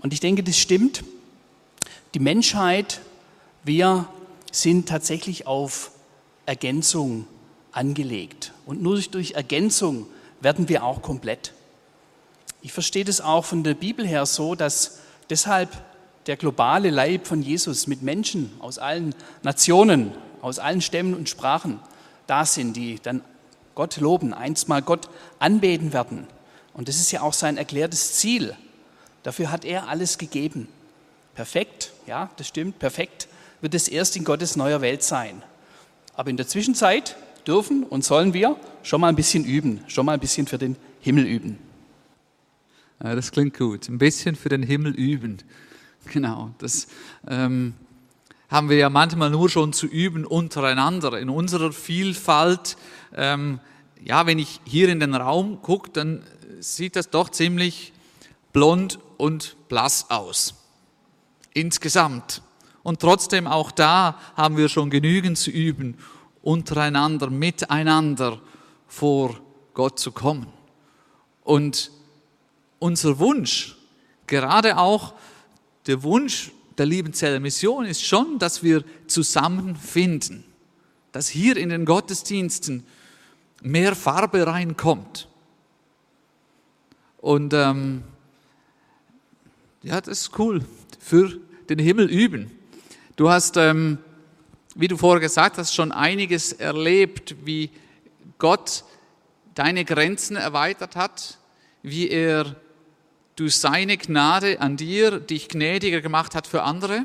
Und 0.00 0.12
ich 0.12 0.20
denke, 0.20 0.42
das 0.42 0.58
stimmt. 0.58 1.02
Die 2.12 2.20
Menschheit, 2.20 3.00
wir 3.64 4.06
sind 4.52 4.88
tatsächlich 4.88 5.46
auf 5.46 5.90
Ergänzung 6.46 7.26
angelegt. 7.72 8.52
Und 8.66 8.82
nur 8.82 9.00
durch 9.00 9.32
Ergänzung 9.32 10.06
werden 10.40 10.68
wir 10.68 10.84
auch 10.84 11.02
komplett. 11.02 11.54
Ich 12.60 12.72
verstehe 12.72 13.04
das 13.04 13.20
auch 13.20 13.44
von 13.44 13.64
der 13.64 13.74
Bibel 13.74 14.06
her 14.06 14.26
so, 14.26 14.54
dass 14.54 14.98
deshalb 15.30 15.70
der 16.26 16.36
globale 16.36 16.90
Leib 16.90 17.26
von 17.26 17.42
Jesus 17.42 17.88
mit 17.88 18.02
Menschen 18.02 18.52
aus 18.60 18.78
allen 18.78 19.14
Nationen, 19.42 20.12
aus 20.42 20.58
allen 20.60 20.80
Stämmen 20.80 21.14
und 21.14 21.28
Sprachen 21.28 21.80
da 22.26 22.44
sind, 22.44 22.76
die 22.76 23.00
dann 23.02 23.22
Gott 23.74 23.96
loben, 23.96 24.34
einst 24.34 24.68
mal 24.68 24.82
Gott 24.82 25.08
anbeten 25.38 25.92
werden. 25.92 26.26
Und 26.74 26.88
das 26.88 26.96
ist 26.96 27.10
ja 27.10 27.22
auch 27.22 27.32
sein 27.32 27.56
erklärtes 27.56 28.14
Ziel. 28.14 28.54
Dafür 29.22 29.50
hat 29.50 29.64
er 29.64 29.88
alles 29.88 30.18
gegeben. 30.18 30.68
Perfekt, 31.34 31.92
ja, 32.06 32.30
das 32.36 32.46
stimmt, 32.48 32.78
perfekt 32.78 33.28
wird 33.62 33.74
es 33.74 33.88
erst 33.88 34.16
in 34.16 34.24
Gottes 34.24 34.56
neuer 34.56 34.82
Welt 34.82 35.02
sein. 35.02 35.42
Aber 36.14 36.28
in 36.28 36.36
der 36.36 36.46
Zwischenzeit 36.46 37.16
dürfen 37.46 37.84
und 37.84 38.04
sollen 38.04 38.34
wir 38.34 38.56
schon 38.82 39.00
mal 39.00 39.08
ein 39.08 39.16
bisschen 39.16 39.44
üben, 39.44 39.80
schon 39.86 40.04
mal 40.04 40.12
ein 40.12 40.20
bisschen 40.20 40.46
für 40.46 40.58
den 40.58 40.76
Himmel 41.00 41.24
üben. 41.24 41.58
Ja, 43.02 43.14
das 43.14 43.32
klingt 43.32 43.56
gut. 43.56 43.88
Ein 43.88 43.98
bisschen 43.98 44.36
für 44.36 44.48
den 44.48 44.62
Himmel 44.62 44.94
üben. 44.94 45.38
Genau, 46.12 46.50
das 46.58 46.88
ähm, 47.28 47.74
haben 48.48 48.68
wir 48.68 48.76
ja 48.76 48.90
manchmal 48.90 49.30
nur 49.30 49.48
schon 49.48 49.72
zu 49.72 49.86
üben 49.86 50.24
untereinander. 50.24 51.18
In 51.18 51.30
unserer 51.30 51.72
Vielfalt, 51.72 52.76
ähm, 53.14 53.60
ja, 54.04 54.26
wenn 54.26 54.38
ich 54.38 54.60
hier 54.64 54.88
in 54.88 55.00
den 55.00 55.14
Raum 55.14 55.62
gucke, 55.62 55.90
dann 55.90 56.22
sieht 56.60 56.96
das 56.96 57.10
doch 57.10 57.30
ziemlich 57.30 57.92
blond 58.52 58.98
und 59.16 59.56
blass 59.68 60.10
aus. 60.10 60.54
Insgesamt. 61.54 62.42
Und 62.82 63.00
trotzdem 63.00 63.46
auch 63.46 63.70
da 63.70 64.18
haben 64.36 64.56
wir 64.56 64.68
schon 64.68 64.90
genügend 64.90 65.38
zu 65.38 65.50
üben, 65.50 65.96
untereinander, 66.42 67.30
miteinander 67.30 68.40
vor 68.88 69.38
Gott 69.74 69.98
zu 69.98 70.12
kommen. 70.12 70.48
Und 71.44 71.90
unser 72.78 73.18
Wunsch, 73.18 73.76
gerade 74.26 74.78
auch 74.78 75.14
der 75.86 76.02
Wunsch 76.02 76.50
der 76.78 76.86
Liebenzeller 76.86 77.40
Mission 77.40 77.84
ist 77.84 78.04
schon, 78.04 78.38
dass 78.38 78.62
wir 78.62 78.84
zusammenfinden, 79.06 80.44
dass 81.12 81.28
hier 81.28 81.56
in 81.56 81.68
den 81.68 81.84
Gottesdiensten 81.84 82.84
mehr 83.62 83.94
Farbe 83.94 84.46
reinkommt. 84.46 85.28
Und 87.18 87.54
ähm, 87.54 88.02
ja, 89.82 90.00
das 90.00 90.22
ist 90.22 90.38
cool. 90.38 90.64
Für 90.98 91.38
den 91.68 91.78
Himmel 91.78 92.10
üben. 92.10 92.50
Du 93.16 93.28
hast, 93.28 93.58
ähm, 93.58 93.98
wie 94.74 94.88
du 94.88 94.96
vorher 94.96 95.20
gesagt 95.20 95.58
hast, 95.58 95.74
schon 95.74 95.92
einiges 95.92 96.52
erlebt, 96.52 97.36
wie 97.44 97.70
Gott 98.38 98.84
deine 99.54 99.84
Grenzen 99.84 100.36
erweitert 100.36 100.96
hat, 100.96 101.38
wie 101.82 102.08
er 102.08 102.56
durch 103.36 103.56
seine 103.56 103.98
Gnade 103.98 104.60
an 104.60 104.76
dir 104.76 105.20
dich 105.20 105.48
gnädiger 105.48 106.00
gemacht 106.00 106.34
hat 106.34 106.46
für 106.46 106.62
andere. 106.62 107.04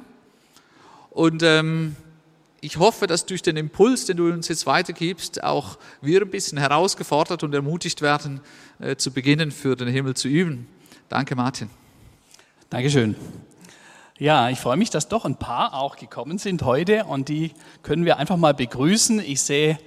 Und 1.09 1.43
ähm, 1.43 1.95
ich 2.61 2.77
hoffe, 2.77 3.05
dass 3.05 3.25
durch 3.25 3.41
den 3.41 3.57
Impuls, 3.57 4.05
den 4.05 4.17
du 4.17 4.31
uns 4.31 4.47
jetzt 4.47 4.65
weitergibst, 4.65 5.43
auch 5.43 5.77
wir 6.01 6.21
ein 6.21 6.29
bisschen 6.29 6.57
herausgefordert 6.57 7.43
und 7.43 7.53
ermutigt 7.53 8.01
werden, 8.01 8.39
äh, 8.79 8.95
zu 8.95 9.11
beginnen, 9.11 9.51
für 9.51 9.75
den 9.75 9.89
Himmel 9.89 10.15
zu 10.15 10.27
üben. 10.27 10.67
Danke, 11.09 11.35
Martin. 11.35 11.69
Dankeschön. 12.69 13.15
Ja, 14.19 14.49
ich 14.49 14.59
freue 14.59 14.77
mich, 14.77 14.89
dass 14.89 15.09
doch 15.09 15.25
ein 15.25 15.35
paar 15.35 15.75
auch 15.75 15.95
gekommen 15.95 16.39
sind 16.39 16.63
heute 16.63 17.05
und 17.05 17.29
die 17.29 17.51
können 17.83 18.03
wir 18.03 18.17
einfach 18.17 18.35
mal 18.35 18.55
begrüßen. 18.55 19.19
Ich 19.19 19.43
sehe 19.43 19.77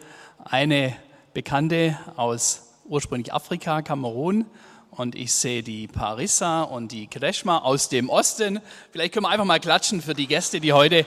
eine 0.45 0.95
Bekannte 1.35 1.99
aus 2.15 2.77
ursprünglich 2.85 3.35
Afrika, 3.35 3.83
Kamerun, 3.83 4.47
und 4.93 5.17
ich 5.17 5.33
sehe 5.33 5.65
die 5.65 5.89
Parissa 5.89 6.63
und 6.63 6.93
die 6.93 7.09
Kreshma 7.09 7.59
aus 7.59 7.89
dem 7.89 8.09
Osten. 8.09 8.61
Vielleicht 8.93 9.15
können 9.15 9.27
wir 9.27 9.31
einfach 9.31 9.45
mal 9.45 9.59
klatschen 9.59 10.01
für 10.01 10.15
die 10.15 10.29
Gäste, 10.29 10.61
die 10.61 10.73
heute 10.73 11.07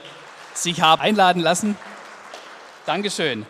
sich 0.52 0.82
haben 0.82 1.00
einladen 1.00 1.40
lassen. 1.40 1.78
Dankeschön. 2.84 3.46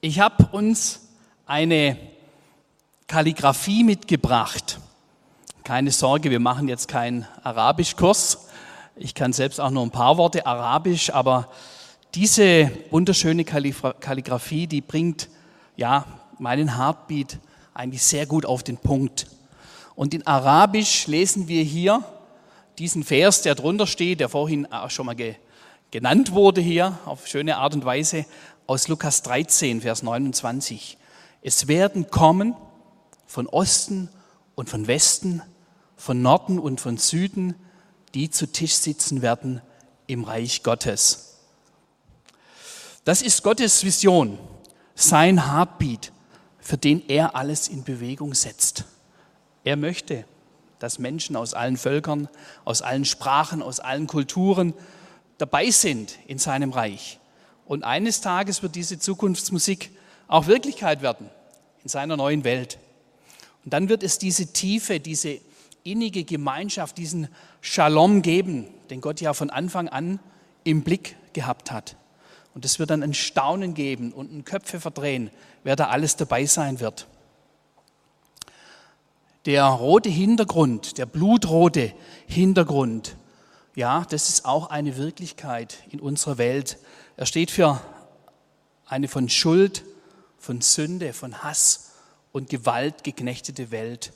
Ich 0.00 0.18
habe 0.18 0.46
uns 0.50 1.08
eine 1.46 1.96
Kalligraphie 3.06 3.84
mitgebracht. 3.84 4.80
Keine 5.64 5.92
Sorge, 5.92 6.30
wir 6.30 6.40
machen 6.40 6.68
jetzt 6.68 6.88
keinen 6.88 7.26
Arabischkurs. 7.42 8.48
Ich 8.96 9.14
kann 9.14 9.32
selbst 9.32 9.58
auch 9.58 9.70
nur 9.70 9.82
ein 9.82 9.90
paar 9.90 10.18
Worte 10.18 10.44
Arabisch, 10.44 11.08
aber 11.08 11.48
diese 12.14 12.70
wunderschöne 12.90 13.46
Kalligraphie, 13.46 14.66
die 14.66 14.82
bringt 14.82 15.30
ja 15.74 16.04
meinen 16.38 16.76
Heartbeat 16.76 17.38
eigentlich 17.72 18.02
sehr 18.02 18.26
gut 18.26 18.44
auf 18.44 18.62
den 18.62 18.76
Punkt. 18.76 19.26
Und 19.94 20.12
in 20.12 20.26
Arabisch 20.26 21.06
lesen 21.06 21.48
wir 21.48 21.62
hier 21.62 22.04
diesen 22.76 23.02
Vers, 23.02 23.40
der 23.40 23.54
drunter 23.54 23.86
steht, 23.86 24.20
der 24.20 24.28
vorhin 24.28 24.70
auch 24.70 24.90
schon 24.90 25.06
mal 25.06 25.16
ge 25.16 25.34
genannt 25.90 26.32
wurde 26.32 26.60
hier 26.60 26.98
auf 27.06 27.26
schöne 27.26 27.56
Art 27.56 27.72
und 27.72 27.86
Weise 27.86 28.26
aus 28.66 28.88
Lukas 28.88 29.22
13, 29.22 29.80
Vers 29.80 30.02
29. 30.02 30.98
Es 31.40 31.68
werden 31.68 32.10
kommen 32.10 32.54
von 33.26 33.46
Osten 33.46 34.10
und 34.56 34.68
von 34.68 34.86
Westen, 34.86 35.40
von 36.04 36.20
Norden 36.20 36.58
und 36.58 36.82
von 36.82 36.98
Süden, 36.98 37.54
die 38.12 38.28
zu 38.28 38.46
Tisch 38.46 38.74
sitzen 38.74 39.22
werden 39.22 39.62
im 40.06 40.24
Reich 40.24 40.62
Gottes. 40.62 41.38
Das 43.06 43.22
ist 43.22 43.42
Gottes 43.42 43.84
Vision, 43.84 44.38
sein 44.94 45.50
Heartbeat, 45.50 46.12
für 46.58 46.76
den 46.76 47.02
er 47.08 47.34
alles 47.34 47.68
in 47.68 47.84
Bewegung 47.84 48.34
setzt. 48.34 48.84
Er 49.64 49.76
möchte, 49.76 50.26
dass 50.78 50.98
Menschen 50.98 51.36
aus 51.36 51.54
allen 51.54 51.78
Völkern, 51.78 52.28
aus 52.66 52.82
allen 52.82 53.06
Sprachen, 53.06 53.62
aus 53.62 53.80
allen 53.80 54.06
Kulturen 54.06 54.74
dabei 55.38 55.70
sind 55.70 56.18
in 56.26 56.36
seinem 56.36 56.72
Reich. 56.72 57.18
Und 57.64 57.82
eines 57.82 58.20
Tages 58.20 58.62
wird 58.62 58.74
diese 58.74 58.98
Zukunftsmusik 58.98 59.90
auch 60.28 60.48
Wirklichkeit 60.48 61.00
werden 61.00 61.30
in 61.82 61.88
seiner 61.88 62.18
neuen 62.18 62.44
Welt. 62.44 62.76
Und 63.64 63.72
dann 63.72 63.88
wird 63.88 64.02
es 64.02 64.18
diese 64.18 64.52
Tiefe, 64.52 65.00
diese 65.00 65.40
innige 65.84 66.24
Gemeinschaft, 66.24 66.98
diesen 66.98 67.28
Shalom 67.60 68.22
geben, 68.22 68.66
den 68.90 69.00
Gott 69.00 69.20
ja 69.20 69.34
von 69.34 69.50
Anfang 69.50 69.88
an 69.88 70.18
im 70.64 70.82
Blick 70.82 71.16
gehabt 71.34 71.70
hat. 71.70 71.96
Und 72.54 72.64
es 72.64 72.78
wird 72.78 72.90
dann 72.90 73.02
ein 73.02 73.14
Staunen 73.14 73.74
geben 73.74 74.12
und 74.12 74.32
ein 74.32 74.44
Köpfe 74.44 74.80
verdrehen, 74.80 75.30
wer 75.62 75.76
da 75.76 75.88
alles 75.88 76.16
dabei 76.16 76.46
sein 76.46 76.80
wird. 76.80 77.06
Der 79.44 79.66
rote 79.66 80.08
Hintergrund, 80.08 80.96
der 80.96 81.04
blutrote 81.04 81.92
Hintergrund, 82.26 83.16
ja, 83.74 84.06
das 84.08 84.30
ist 84.30 84.46
auch 84.46 84.70
eine 84.70 84.96
Wirklichkeit 84.96 85.78
in 85.90 86.00
unserer 86.00 86.38
Welt. 86.38 86.78
Er 87.16 87.26
steht 87.26 87.50
für 87.50 87.80
eine 88.86 89.08
von 89.08 89.28
Schuld, 89.28 89.84
von 90.38 90.60
Sünde, 90.60 91.12
von 91.12 91.42
Hass 91.42 91.92
und 92.32 92.48
Gewalt 92.48 93.04
geknechtete 93.04 93.70
Welt. 93.70 94.12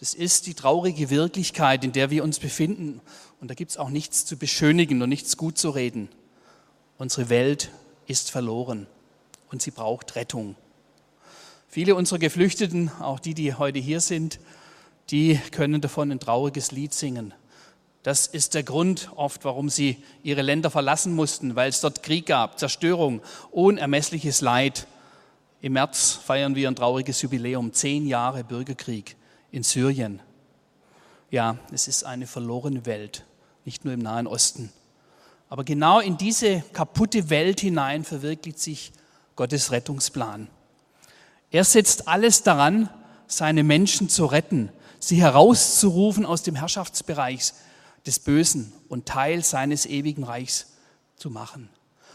Das 0.00 0.14
ist 0.14 0.46
die 0.46 0.54
traurige 0.54 1.10
Wirklichkeit, 1.10 1.84
in 1.84 1.92
der 1.92 2.08
wir 2.08 2.24
uns 2.24 2.38
befinden. 2.38 3.02
Und 3.38 3.50
da 3.50 3.54
gibt 3.54 3.72
es 3.72 3.76
auch 3.76 3.90
nichts 3.90 4.24
zu 4.24 4.38
beschönigen 4.38 5.02
und 5.02 5.10
nichts 5.10 5.36
gut 5.36 5.58
zu 5.58 5.68
reden. 5.68 6.08
Unsere 6.96 7.28
Welt 7.28 7.70
ist 8.06 8.30
verloren 8.30 8.86
und 9.50 9.60
sie 9.60 9.70
braucht 9.70 10.16
Rettung. 10.16 10.56
Viele 11.68 11.94
unserer 11.94 12.18
Geflüchteten, 12.18 12.90
auch 13.00 13.20
die, 13.20 13.34
die 13.34 13.54
heute 13.54 13.78
hier 13.78 14.00
sind, 14.00 14.40
die 15.10 15.38
können 15.52 15.82
davon 15.82 16.10
ein 16.10 16.18
trauriges 16.18 16.72
Lied 16.72 16.94
singen. 16.94 17.34
Das 18.02 18.26
ist 18.26 18.54
der 18.54 18.62
Grund 18.62 19.10
oft, 19.16 19.44
warum 19.44 19.68
sie 19.68 20.02
ihre 20.22 20.40
Länder 20.40 20.70
verlassen 20.70 21.14
mussten, 21.14 21.56
weil 21.56 21.68
es 21.68 21.82
dort 21.82 22.02
Krieg 22.02 22.24
gab, 22.24 22.58
Zerstörung, 22.58 23.20
unermessliches 23.50 24.40
Leid. 24.40 24.86
Im 25.60 25.74
März 25.74 26.18
feiern 26.24 26.54
wir 26.54 26.68
ein 26.68 26.76
trauriges 26.76 27.20
Jubiläum, 27.20 27.74
zehn 27.74 28.06
Jahre 28.06 28.44
Bürgerkrieg 28.44 29.16
in 29.52 29.62
Syrien. 29.62 30.20
Ja, 31.30 31.58
es 31.72 31.88
ist 31.88 32.04
eine 32.04 32.26
verlorene 32.26 32.86
Welt, 32.86 33.24
nicht 33.64 33.84
nur 33.84 33.94
im 33.94 34.00
Nahen 34.00 34.26
Osten. 34.26 34.72
Aber 35.48 35.64
genau 35.64 36.00
in 36.00 36.16
diese 36.16 36.62
kaputte 36.72 37.30
Welt 37.30 37.60
hinein 37.60 38.04
verwirklicht 38.04 38.58
sich 38.58 38.92
Gottes 39.36 39.72
Rettungsplan. 39.72 40.48
Er 41.50 41.64
setzt 41.64 42.08
alles 42.08 42.42
daran, 42.42 42.88
seine 43.26 43.64
Menschen 43.64 44.08
zu 44.08 44.26
retten, 44.26 44.70
sie 44.98 45.20
herauszurufen 45.20 46.26
aus 46.26 46.42
dem 46.42 46.54
Herrschaftsbereich 46.56 47.52
des 48.06 48.18
Bösen 48.18 48.72
und 48.88 49.06
Teil 49.06 49.44
seines 49.44 49.86
ewigen 49.86 50.24
Reichs 50.24 50.66
zu 51.16 51.30
machen. 51.30 51.68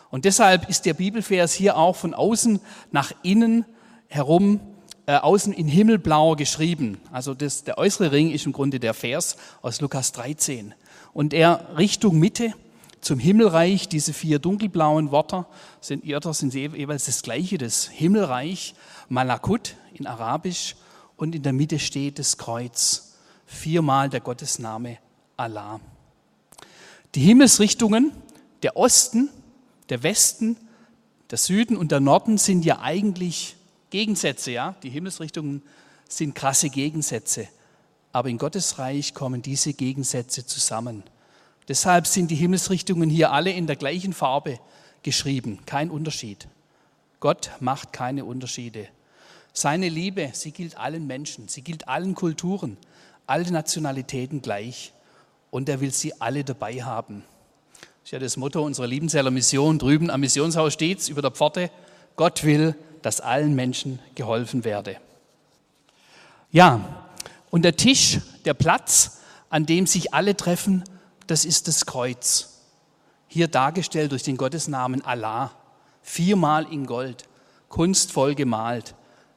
Und 0.09 0.25
deshalb 0.25 0.69
ist 0.69 0.85
der 0.85 0.93
Bibelvers 0.93 1.53
hier 1.53 1.77
auch 1.77 1.95
von 1.95 2.13
außen 2.13 2.59
nach 2.91 3.11
innen 3.23 3.65
herum, 4.07 4.59
äh, 5.07 5.17
außen 5.17 5.53
in 5.53 5.67
Himmelblau 5.67 6.35
geschrieben. 6.35 6.97
Also 7.11 7.33
das, 7.33 7.63
der 7.63 7.77
äußere 7.77 8.11
Ring 8.11 8.31
ist 8.31 8.45
im 8.45 8.53
Grunde 8.53 8.79
der 8.79 8.93
Vers 8.93 9.37
aus 9.61 9.81
Lukas 9.81 10.11
13. 10.13 10.73
Und 11.13 11.33
er 11.33 11.77
Richtung 11.77 12.19
Mitte 12.19 12.53
zum 13.01 13.19
Himmelreich, 13.19 13.87
diese 13.87 14.13
vier 14.13 14.39
dunkelblauen 14.39 15.11
Wörter 15.11 15.47
sind, 15.79 16.07
Wörter 16.07 16.33
sind 16.33 16.55
jeweils 16.55 17.05
das 17.05 17.21
gleiche, 17.21 17.59
das 17.59 17.87
Himmelreich, 17.87 18.73
Malakut 19.09 19.75
in 19.93 20.07
Arabisch 20.07 20.75
und 21.15 21.35
in 21.35 21.43
der 21.43 21.53
Mitte 21.53 21.77
steht 21.77 22.17
das 22.17 22.37
Kreuz. 22.37 23.13
Viermal 23.45 24.09
der 24.09 24.21
Gottesname 24.21 24.97
Allah. 25.37 25.79
Die 27.13 27.21
Himmelsrichtungen, 27.21 28.11
der 28.63 28.75
Osten, 28.75 29.29
der 29.89 30.01
Westen, 30.01 30.57
der 31.29 31.37
Süden 31.37 31.77
und 31.77 31.91
der 31.91 31.99
Norden 31.99 32.39
sind 32.39 32.65
ja 32.65 32.79
eigentlich 32.81 33.54
Gegensätze, 33.95 34.51
ja? 34.51 34.75
Die 34.83 34.89
Himmelsrichtungen 34.89 35.61
sind 36.09 36.35
krasse 36.35 36.69
Gegensätze. 36.69 37.47
Aber 38.11 38.27
in 38.27 38.37
Gottes 38.37 38.77
Reich 38.77 39.13
kommen 39.13 39.41
diese 39.41 39.71
Gegensätze 39.71 40.45
zusammen. 40.45 41.03
Deshalb 41.69 42.05
sind 42.05 42.29
die 42.29 42.35
Himmelsrichtungen 42.35 43.09
hier 43.09 43.31
alle 43.31 43.51
in 43.51 43.67
der 43.67 43.77
gleichen 43.77 44.11
Farbe 44.11 44.59
geschrieben, 45.01 45.59
kein 45.65 45.89
Unterschied. 45.89 46.49
Gott 47.21 47.51
macht 47.61 47.93
keine 47.93 48.25
Unterschiede. 48.25 48.89
Seine 49.53 49.87
Liebe, 49.87 50.29
sie 50.33 50.51
gilt 50.51 50.77
allen 50.77 51.07
Menschen, 51.07 51.47
sie 51.47 51.61
gilt 51.61 51.87
allen 51.87 52.15
Kulturen, 52.15 52.75
allen 53.25 53.53
Nationalitäten 53.53 54.41
gleich. 54.41 54.91
Und 55.51 55.69
er 55.69 55.79
will 55.79 55.93
sie 55.93 56.19
alle 56.19 56.43
dabei 56.43 56.83
haben. 56.83 57.23
Das 57.79 57.87
ist 58.03 58.11
ja 58.11 58.19
das 58.19 58.35
Motto 58.35 58.61
unserer 58.61 58.87
Liebenzeller 58.87 59.31
Mission. 59.31 59.79
Drüben 59.79 60.09
am 60.09 60.19
Missionshaus 60.19 60.73
steht 60.73 60.99
es 60.99 61.07
über 61.07 61.21
der 61.21 61.31
Pforte. 61.31 61.71
Gott 62.17 62.43
will, 62.43 62.75
dass 63.05 63.21
allen 63.21 63.53
Menschen 63.53 63.99
geholfen 64.15 64.63
werde. 64.63 64.97
Ja, 66.49 67.05
und 67.51 67.61
der 67.61 67.75
Tisch, 67.75 68.19
der 68.45 68.55
Platz, 68.55 69.19
an 69.51 69.67
dem 69.67 69.85
sich 69.85 70.15
alle 70.15 70.35
treffen, 70.35 70.83
das 71.27 71.45
ist 71.45 71.67
das 71.67 71.85
Kreuz. 71.85 72.63
Hier 73.27 73.47
dargestellt 73.47 74.11
durch 74.11 74.23
den 74.23 74.37
Gottesnamen 74.37 75.05
Allah. 75.05 75.51
Viermal 76.01 76.65
in 76.73 76.87
Gold, 76.87 77.29
kunstvoll 77.69 78.33
gemalt. 78.33 78.95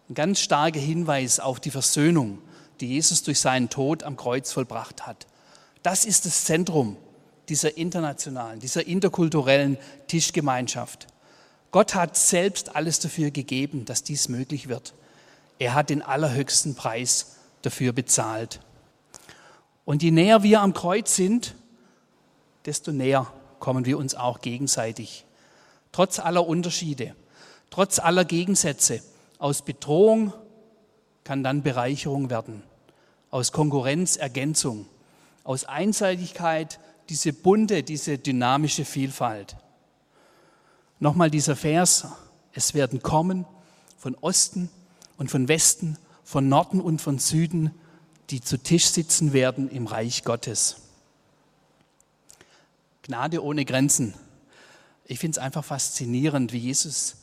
Ein 0.08 0.14
ganz 0.14 0.40
starker 0.40 0.80
Hinweis 0.80 1.38
auf 1.38 1.60
die 1.60 1.70
Versöhnung, 1.70 2.38
die 2.80 2.88
Jesus 2.88 3.22
durch 3.22 3.38
seinen 3.38 3.68
Tod 3.68 4.02
am 4.02 4.16
Kreuz 4.16 4.50
vollbracht 4.50 5.06
hat. 5.06 5.26
Das 5.82 6.06
ist 6.06 6.24
das 6.24 6.46
Zentrum 6.46 6.96
dieser 7.50 7.76
internationalen, 7.76 8.60
dieser 8.60 8.86
interkulturellen 8.86 9.76
Tischgemeinschaft. 10.06 11.06
Gott 11.70 11.94
hat 11.94 12.16
selbst 12.16 12.74
alles 12.74 12.98
dafür 12.98 13.30
gegeben, 13.30 13.84
dass 13.84 14.02
dies 14.02 14.28
möglich 14.28 14.68
wird. 14.68 14.94
Er 15.58 15.74
hat 15.74 15.90
den 15.90 16.02
allerhöchsten 16.02 16.74
Preis 16.74 17.36
dafür 17.62 17.92
bezahlt. 17.92 18.60
Und 19.84 20.02
je 20.02 20.10
näher 20.10 20.42
wir 20.42 20.60
am 20.60 20.74
Kreuz 20.74 21.16
sind, 21.16 21.54
desto 22.64 22.92
näher 22.92 23.26
kommen 23.58 23.86
wir 23.86 23.98
uns 23.98 24.14
auch 24.14 24.40
gegenseitig. 24.40 25.24
Trotz 25.92 26.18
aller 26.18 26.46
Unterschiede, 26.46 27.14
trotz 27.70 27.98
aller 27.98 28.24
Gegensätze, 28.24 29.02
aus 29.38 29.62
Bedrohung 29.62 30.32
kann 31.24 31.42
dann 31.42 31.62
Bereicherung 31.62 32.30
werden, 32.30 32.62
aus 33.30 33.52
Konkurrenz 33.52 34.16
Ergänzung, 34.16 34.86
aus 35.44 35.64
Einseitigkeit 35.64 36.78
diese 37.08 37.32
bunte, 37.32 37.82
diese 37.82 38.18
dynamische 38.18 38.84
Vielfalt. 38.84 39.56
Nochmal 41.00 41.30
dieser 41.30 41.54
Vers, 41.54 42.06
es 42.52 42.74
werden 42.74 43.02
kommen 43.02 43.46
von 43.98 44.16
Osten 44.16 44.68
und 45.16 45.30
von 45.30 45.46
Westen, 45.46 45.96
von 46.24 46.48
Norden 46.48 46.80
und 46.80 47.00
von 47.00 47.18
Süden, 47.18 47.72
die 48.30 48.40
zu 48.40 48.58
Tisch 48.58 48.86
sitzen 48.86 49.32
werden 49.32 49.70
im 49.70 49.86
Reich 49.86 50.24
Gottes. 50.24 50.76
Gnade 53.02 53.42
ohne 53.42 53.64
Grenzen. 53.64 54.14
Ich 55.06 55.20
finde 55.20 55.38
es 55.38 55.44
einfach 55.44 55.64
faszinierend, 55.64 56.52
wie 56.52 56.58
Jesus 56.58 57.16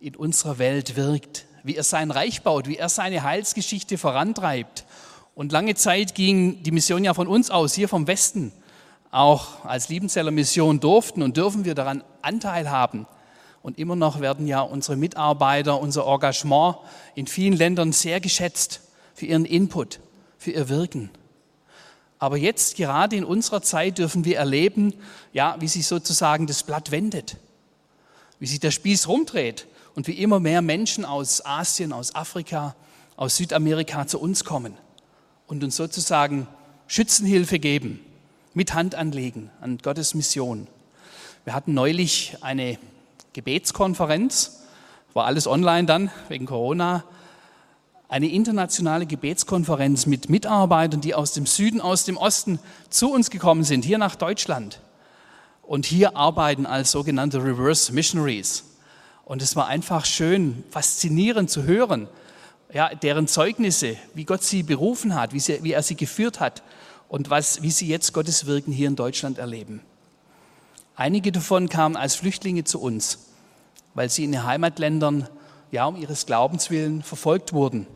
in 0.00 0.14
unserer 0.14 0.58
Welt 0.58 0.94
wirkt, 0.94 1.46
wie 1.64 1.74
er 1.74 1.82
sein 1.82 2.12
Reich 2.12 2.42
baut, 2.42 2.68
wie 2.68 2.76
er 2.76 2.88
seine 2.88 3.24
Heilsgeschichte 3.24 3.98
vorantreibt. 3.98 4.84
Und 5.34 5.50
lange 5.50 5.74
Zeit 5.74 6.14
ging 6.14 6.62
die 6.62 6.70
Mission 6.70 7.04
ja 7.04 7.14
von 7.14 7.26
uns 7.26 7.50
aus, 7.50 7.74
hier 7.74 7.88
vom 7.88 8.06
Westen. 8.06 8.52
Auch 9.10 9.64
als 9.64 9.88
Liebenzeller 9.88 10.30
Mission 10.30 10.80
durften 10.80 11.22
und 11.22 11.36
dürfen 11.36 11.64
wir 11.64 11.74
daran 11.74 12.04
Anteil 12.28 12.70
haben. 12.70 13.06
Und 13.62 13.78
immer 13.78 13.96
noch 13.96 14.20
werden 14.20 14.46
ja 14.46 14.60
unsere 14.60 14.96
Mitarbeiter, 14.96 15.80
unser 15.80 16.06
Engagement 16.06 16.76
in 17.14 17.26
vielen 17.26 17.56
Ländern 17.56 17.92
sehr 17.92 18.20
geschätzt 18.20 18.80
für 19.14 19.26
ihren 19.26 19.44
Input, 19.44 19.98
für 20.38 20.52
ihr 20.52 20.68
Wirken. 20.68 21.10
Aber 22.18 22.36
jetzt, 22.36 22.76
gerade 22.76 23.16
in 23.16 23.24
unserer 23.24 23.62
Zeit, 23.62 23.98
dürfen 23.98 24.24
wir 24.24 24.38
erleben, 24.38 24.94
ja, 25.32 25.56
wie 25.60 25.68
sich 25.68 25.86
sozusagen 25.86 26.46
das 26.46 26.62
Blatt 26.62 26.90
wendet, 26.90 27.36
wie 28.38 28.46
sich 28.46 28.60
der 28.60 28.70
Spieß 28.70 29.08
rumdreht 29.08 29.66
und 29.94 30.06
wie 30.06 30.18
immer 30.18 30.40
mehr 30.40 30.62
Menschen 30.62 31.04
aus 31.04 31.44
Asien, 31.44 31.92
aus 31.92 32.14
Afrika, 32.14 32.74
aus 33.16 33.36
Südamerika 33.36 34.06
zu 34.06 34.20
uns 34.20 34.44
kommen 34.44 34.74
und 35.46 35.64
uns 35.64 35.76
sozusagen 35.76 36.46
Schützenhilfe 36.86 37.58
geben, 37.58 38.00
mit 38.54 38.74
Hand 38.74 38.94
anlegen 38.94 39.50
an 39.60 39.78
Gottes 39.78 40.14
Mission. 40.14 40.66
Wir 41.48 41.54
hatten 41.54 41.72
neulich 41.72 42.36
eine 42.42 42.76
Gebetskonferenz, 43.32 44.64
war 45.14 45.24
alles 45.24 45.46
online 45.46 45.86
dann 45.86 46.10
wegen 46.28 46.44
Corona, 46.44 47.04
eine 48.10 48.28
internationale 48.28 49.06
Gebetskonferenz 49.06 50.04
mit 50.04 50.28
Mitarbeitern, 50.28 51.00
die 51.00 51.14
aus 51.14 51.32
dem 51.32 51.46
Süden, 51.46 51.80
aus 51.80 52.04
dem 52.04 52.18
Osten 52.18 52.58
zu 52.90 53.10
uns 53.10 53.30
gekommen 53.30 53.64
sind, 53.64 53.86
hier 53.86 53.96
nach 53.96 54.14
Deutschland 54.14 54.80
und 55.62 55.86
hier 55.86 56.18
arbeiten 56.18 56.66
als 56.66 56.90
sogenannte 56.90 57.42
Reverse 57.42 57.94
Missionaries. 57.94 58.64
Und 59.24 59.40
es 59.40 59.56
war 59.56 59.68
einfach 59.68 60.04
schön, 60.04 60.64
faszinierend 60.68 61.48
zu 61.48 61.62
hören, 61.62 62.08
ja, 62.74 62.94
deren 62.94 63.26
Zeugnisse, 63.26 63.96
wie 64.12 64.26
Gott 64.26 64.42
sie 64.42 64.62
berufen 64.62 65.14
hat, 65.14 65.32
wie, 65.32 65.40
sie, 65.40 65.64
wie 65.64 65.72
er 65.72 65.82
sie 65.82 65.96
geführt 65.96 66.40
hat 66.40 66.62
und 67.08 67.30
was, 67.30 67.62
wie 67.62 67.70
sie 67.70 67.88
jetzt 67.88 68.12
Gottes 68.12 68.44
Wirken 68.44 68.70
hier 68.70 68.88
in 68.88 68.96
Deutschland 68.96 69.38
erleben. 69.38 69.80
Einige 70.98 71.30
davon 71.30 71.68
kamen 71.68 71.94
als 71.94 72.16
Flüchtlinge 72.16 72.64
zu 72.64 72.80
uns, 72.80 73.28
weil 73.94 74.10
sie 74.10 74.24
in 74.24 74.32
den 74.32 74.42
Heimatländern 74.42 75.28
ja 75.70 75.86
um 75.86 75.94
ihres 75.94 76.26
Glaubens 76.26 76.70
willen 76.70 77.04
verfolgt 77.04 77.52
wurden. 77.52 77.86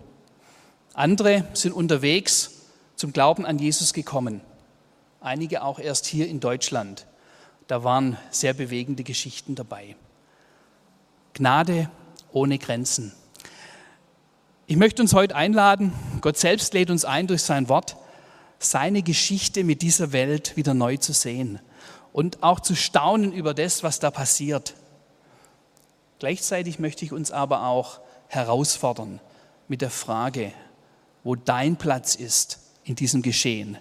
Andere 0.95 1.45
sind 1.53 1.73
unterwegs 1.73 2.61
zum 2.95 3.13
Glauben 3.13 3.45
an 3.45 3.59
Jesus 3.59 3.93
gekommen. 3.93 4.41
Einige 5.21 5.65
auch 5.65 5.81
erst 5.81 6.07
hier 6.07 6.29
in 6.29 6.39
Deutschland. 6.39 7.09
Da 7.67 7.83
waren 7.83 8.19
sehr 8.31 8.55
bewegende 8.55 9.03
Geschichten 9.03 9.57
dabei. 9.57 9.97
Gnade 11.35 11.91
ohne 12.31 12.57
Grenzen. 12.57 13.13
Ich 14.69 14.77
möchte 14.77 15.03
uns 15.03 15.13
heute 15.13 15.35
einladen, 15.35 15.93
Gott 16.21 16.39
selbst 16.39 16.73
lädt 16.73 16.89
uns 16.89 17.05
ein 17.05 17.27
durch 17.27 17.43
sein 17.43 17.69
Wort, 17.69 17.97
seine 18.61 19.03
Geschichte 19.03 19.65
mit 19.65 19.83
dieser 19.83 20.13
Welt 20.13 20.57
wieder 20.57 20.73
neu 20.73 20.99
zu 20.99 21.13
sehen 21.13 21.59
und 22.13 22.43
auch 22.43 22.61
zu 22.61 22.75
staunen 22.75 23.33
über 23.33 23.55
das, 23.55 23.83
was 23.83 23.99
da 23.99 24.11
passiert. 24.11 24.75
Gleichzeitig 26.19 26.79
möchte 26.79 27.05
ich 27.05 27.13
uns 27.13 27.33
aber 27.33 27.67
auch 27.67 28.01
herausfordern 28.29 29.21
mit 29.69 29.81
der 29.81 29.91
Frage, 29.91 30.53
wo 31.25 31.35
dein 31.35 31.77
Platz 31.77 32.15
ist 32.15 32.61
in 32.85 32.97
diesem 32.97 33.23
Geschehen. 33.23 33.79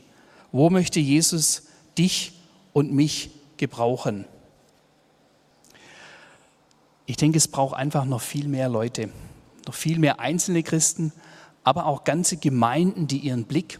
Wo 0.52 0.70
möchte 0.70 1.00
Jesus 1.00 1.63
dich 1.98 2.34
und 2.74 2.91
mich 2.91 3.32
gebrauchen? 3.58 4.26
Ich 7.06 7.17
denke, 7.17 7.38
es 7.38 7.48
braucht 7.48 7.76
einfach 7.76 8.06
noch 8.06 8.22
viel 8.22 8.48
mehr 8.48 8.70
Leute, 8.70 9.10
noch 9.67 9.74
viel 9.74 10.00
mehr 10.00 10.20
einzelne 10.20 10.63
Christen, 10.63 11.12
aber 11.63 11.86
auch 11.86 12.04
ganze 12.04 12.38
Gemeinden, 12.38 13.08
die 13.08 13.20
ihren 13.20 13.46
Blick 13.46 13.80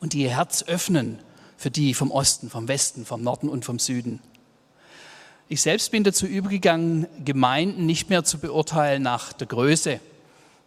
und 0.00 0.14
ihr 0.14 0.30
Herz 0.30 0.62
öffnen 0.64 1.18
für 1.56 1.70
die 1.70 1.94
vom 1.94 2.10
Osten, 2.10 2.50
vom 2.50 2.68
Westen, 2.68 3.04
vom 3.04 3.22
Norden 3.22 3.48
und 3.48 3.64
vom 3.64 3.78
Süden. 3.78 4.20
Ich 5.48 5.62
selbst 5.62 5.90
bin 5.90 6.04
dazu 6.04 6.26
übergegangen, 6.26 7.06
Gemeinden 7.24 7.86
nicht 7.86 8.10
mehr 8.10 8.24
zu 8.24 8.38
beurteilen 8.38 9.02
nach 9.02 9.32
der 9.32 9.46
Größe, 9.46 10.00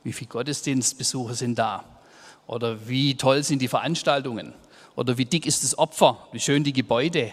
wie 0.04 0.14
viele 0.14 0.30
Gottesdienstbesucher 0.30 1.36
sind 1.36 1.60
da? 1.60 1.84
Oder 2.48 2.88
wie 2.88 3.16
toll 3.16 3.44
sind 3.44 3.62
die 3.62 3.68
Veranstaltungen? 3.68 4.54
Oder 4.96 5.18
wie 5.18 5.26
dick 5.26 5.46
ist 5.46 5.64
das 5.64 5.78
Opfer, 5.78 6.28
wie 6.32 6.40
schön 6.40 6.64
die 6.64 6.74
Gebäude. 6.74 7.32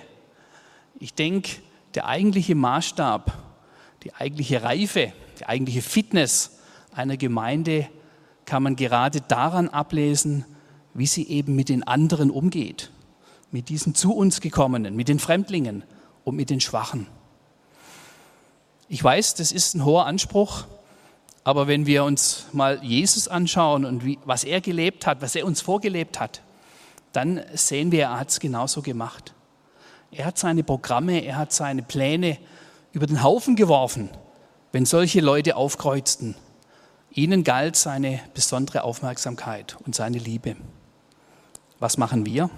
Ich 0.98 1.14
denke, 1.14 1.52
der 1.94 2.06
eigentliche 2.06 2.54
Maßstab 2.54 3.32
die 4.02 4.14
eigentliche 4.14 4.62
Reife 4.62 5.12
die 5.40 5.46
eigentliche 5.46 5.82
Fitness 5.82 6.58
einer 6.92 7.16
Gemeinde 7.16 7.88
kann 8.44 8.62
man 8.62 8.76
gerade 8.76 9.20
daran 9.20 9.68
ablesen, 9.68 10.44
wie 10.94 11.06
sie 11.06 11.28
eben 11.28 11.54
mit 11.54 11.68
den 11.68 11.82
anderen 11.82 12.30
umgeht, 12.30 12.90
mit 13.50 13.68
diesen 13.68 13.94
zu 13.94 14.14
uns 14.14 14.40
gekommenen, 14.40 14.96
mit 14.96 15.08
den 15.08 15.18
Fremdlingen 15.18 15.84
und 16.24 16.36
mit 16.36 16.50
den 16.50 16.60
Schwachen. 16.60 17.06
Ich 18.88 19.02
weiß, 19.02 19.34
das 19.34 19.52
ist 19.52 19.74
ein 19.74 19.84
hoher 19.84 20.06
Anspruch, 20.06 20.64
aber 21.44 21.66
wenn 21.66 21.86
wir 21.86 22.04
uns 22.04 22.46
mal 22.52 22.82
Jesus 22.82 23.28
anschauen 23.28 23.84
und 23.84 24.04
wie, 24.04 24.18
was 24.24 24.44
er 24.44 24.60
gelebt 24.60 25.06
hat, 25.06 25.22
was 25.22 25.34
er 25.36 25.46
uns 25.46 25.60
vorgelebt 25.60 26.18
hat, 26.18 26.42
dann 27.12 27.40
sehen 27.54 27.92
wir, 27.92 28.02
er 28.02 28.20
hat 28.20 28.30
es 28.30 28.40
genauso 28.40 28.82
gemacht. 28.82 29.32
Er 30.10 30.26
hat 30.26 30.38
seine 30.38 30.64
Programme, 30.64 31.24
er 31.24 31.36
hat 31.36 31.52
seine 31.52 31.82
Pläne 31.82 32.38
über 32.92 33.06
den 33.06 33.22
Haufen 33.22 33.56
geworfen, 33.56 34.10
wenn 34.72 34.86
solche 34.86 35.20
Leute 35.20 35.56
aufkreuzten. 35.56 36.34
Ihnen 37.10 37.44
galt 37.44 37.76
seine 37.76 38.20
besondere 38.34 38.82
Aufmerksamkeit 38.82 39.76
und 39.86 39.94
seine 39.94 40.18
Liebe. 40.18 40.56
Was 41.78 41.96
machen 41.96 42.26
wir? 42.26 42.50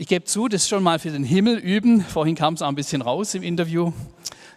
Ich 0.00 0.06
gebe 0.06 0.24
zu, 0.24 0.48
das 0.48 0.66
schon 0.66 0.82
mal 0.82 0.98
für 0.98 1.10
den 1.10 1.24
Himmel 1.24 1.58
üben. 1.58 2.00
Vorhin 2.00 2.34
kam 2.34 2.54
es 2.54 2.62
auch 2.62 2.68
ein 2.68 2.74
bisschen 2.74 3.02
raus 3.02 3.34
im 3.34 3.42
Interview. 3.42 3.92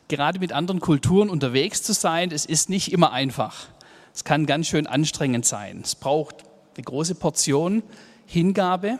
Gerade 0.08 0.40
mit 0.40 0.54
anderen 0.54 0.80
Kulturen 0.80 1.30
unterwegs 1.30 1.84
zu 1.84 1.92
sein, 1.92 2.30
das 2.30 2.46
ist 2.46 2.70
nicht 2.70 2.94
immer 2.94 3.12
einfach. 3.12 3.68
Es 4.14 4.24
kann 4.24 4.46
ganz 4.46 4.68
schön 4.68 4.88
anstrengend 4.88 5.46
sein. 5.46 5.82
Es 5.84 5.96
braucht 5.96 6.46
eine 6.78 6.86
große 6.86 7.16
Portion 7.16 7.84
Hingabe, 8.26 9.00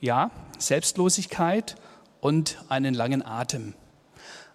ja, 0.00 0.32
Selbstlosigkeit 0.58 1.76
und 2.20 2.58
einen 2.68 2.92
langen 2.92 3.24
Atem. 3.24 3.74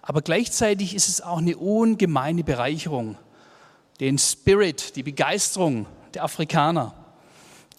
Aber 0.01 0.21
gleichzeitig 0.21 0.93
ist 0.93 1.07
es 1.07 1.21
auch 1.21 1.37
eine 1.37 1.55
ungemeine 1.55 2.43
Bereicherung, 2.43 3.17
den 4.01 4.17
Spirit, 4.17 4.97
die 4.97 5.03
Begeisterung 5.03 5.85
der 6.15 6.25
Afrikaner, 6.25 6.93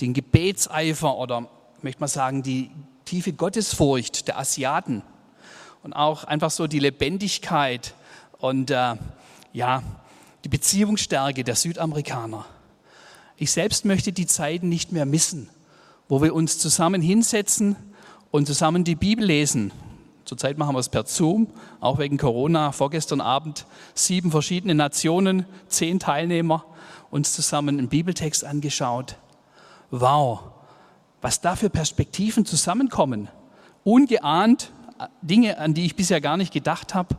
den 0.00 0.14
Gebetseifer 0.14 1.18
oder, 1.18 1.46
möchte 1.82 2.00
man 2.00 2.08
sagen, 2.08 2.42
die 2.42 2.70
tiefe 3.14 3.32
Gottesfurcht 3.32 4.26
der 4.26 4.40
Asiaten 4.40 5.04
und 5.84 5.92
auch 5.92 6.24
einfach 6.24 6.50
so 6.50 6.66
die 6.66 6.80
Lebendigkeit 6.80 7.94
und 8.38 8.72
äh, 8.72 8.96
ja, 9.52 9.84
die 10.42 10.48
Beziehungsstärke 10.48 11.44
der 11.44 11.54
Südamerikaner. 11.54 12.44
Ich 13.36 13.52
selbst 13.52 13.84
möchte 13.84 14.10
die 14.12 14.26
Zeiten 14.26 14.68
nicht 14.68 14.90
mehr 14.90 15.06
missen, 15.06 15.48
wo 16.08 16.22
wir 16.22 16.34
uns 16.34 16.58
zusammen 16.58 17.00
hinsetzen 17.00 17.76
und 18.32 18.46
zusammen 18.48 18.82
die 18.82 18.96
Bibel 18.96 19.24
lesen. 19.24 19.70
Zurzeit 20.24 20.58
machen 20.58 20.74
wir 20.74 20.80
es 20.80 20.88
per 20.88 21.06
Zoom, 21.06 21.46
auch 21.78 22.00
wegen 22.00 22.16
Corona. 22.16 22.72
Vorgestern 22.72 23.20
Abend 23.20 23.64
sieben 23.94 24.32
verschiedene 24.32 24.74
Nationen, 24.74 25.46
zehn 25.68 26.00
Teilnehmer, 26.00 26.64
uns 27.12 27.32
zusammen 27.32 27.78
einen 27.78 27.88
Bibeltext 27.88 28.44
angeschaut. 28.44 29.18
Wow, 29.92 30.40
was 31.24 31.40
da 31.40 31.56
für 31.56 31.70
Perspektiven 31.70 32.44
zusammenkommen. 32.44 33.28
Ungeahnt 33.82 34.70
Dinge, 35.22 35.56
an 35.56 35.72
die 35.72 35.86
ich 35.86 35.96
bisher 35.96 36.20
gar 36.20 36.36
nicht 36.36 36.52
gedacht 36.52 36.92
habe, 36.92 37.16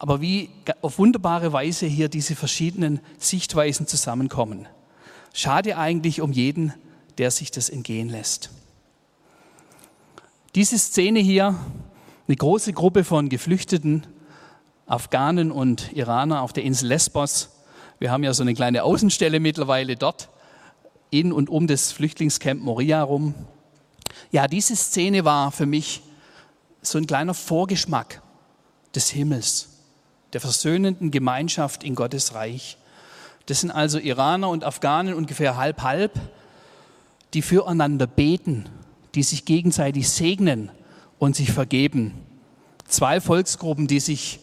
aber 0.00 0.20
wie 0.20 0.50
auf 0.80 0.98
wunderbare 0.98 1.52
Weise 1.52 1.86
hier 1.86 2.08
diese 2.08 2.34
verschiedenen 2.34 2.98
Sichtweisen 3.18 3.86
zusammenkommen. 3.86 4.66
Schade 5.34 5.78
eigentlich 5.78 6.20
um 6.20 6.32
jeden, 6.32 6.74
der 7.16 7.30
sich 7.30 7.52
das 7.52 7.68
entgehen 7.68 8.08
lässt. 8.08 8.50
Diese 10.56 10.76
Szene 10.76 11.20
hier, 11.20 11.54
eine 12.26 12.36
große 12.36 12.72
Gruppe 12.72 13.04
von 13.04 13.28
Geflüchteten, 13.28 14.04
Afghanen 14.86 15.52
und 15.52 15.92
Iraner 15.92 16.42
auf 16.42 16.52
der 16.52 16.64
Insel 16.64 16.88
Lesbos. 16.88 17.50
Wir 18.00 18.10
haben 18.10 18.24
ja 18.24 18.34
so 18.34 18.42
eine 18.42 18.54
kleine 18.54 18.82
Außenstelle 18.82 19.38
mittlerweile 19.38 19.94
dort, 19.94 20.28
in 21.12 21.32
und 21.32 21.48
um 21.48 21.68
das 21.68 21.92
Flüchtlingscamp 21.92 22.60
Moria 22.60 23.02
rum. 23.02 23.34
Ja, 24.32 24.48
diese 24.48 24.74
Szene 24.74 25.24
war 25.24 25.52
für 25.52 25.66
mich 25.66 26.02
so 26.80 26.98
ein 26.98 27.06
kleiner 27.06 27.34
Vorgeschmack 27.34 28.20
des 28.94 29.10
Himmels, 29.10 29.68
der 30.32 30.40
versöhnenden 30.40 31.12
Gemeinschaft 31.12 31.84
in 31.84 31.94
Gottes 31.94 32.34
Reich. 32.34 32.76
Das 33.46 33.60
sind 33.60 33.70
also 33.70 33.98
Iraner 33.98 34.48
und 34.48 34.64
Afghanen 34.64 35.14
ungefähr 35.14 35.56
halb 35.56 35.82
halb, 35.82 36.18
die 37.34 37.42
füreinander 37.42 38.08
beten 38.08 38.68
die 39.14 39.22
sich 39.22 39.44
gegenseitig 39.44 40.08
segnen 40.08 40.70
und 41.18 41.36
sich 41.36 41.52
vergeben. 41.52 42.14
Zwei 42.86 43.20
Volksgruppen, 43.20 43.86
die 43.86 44.00
sich 44.00 44.40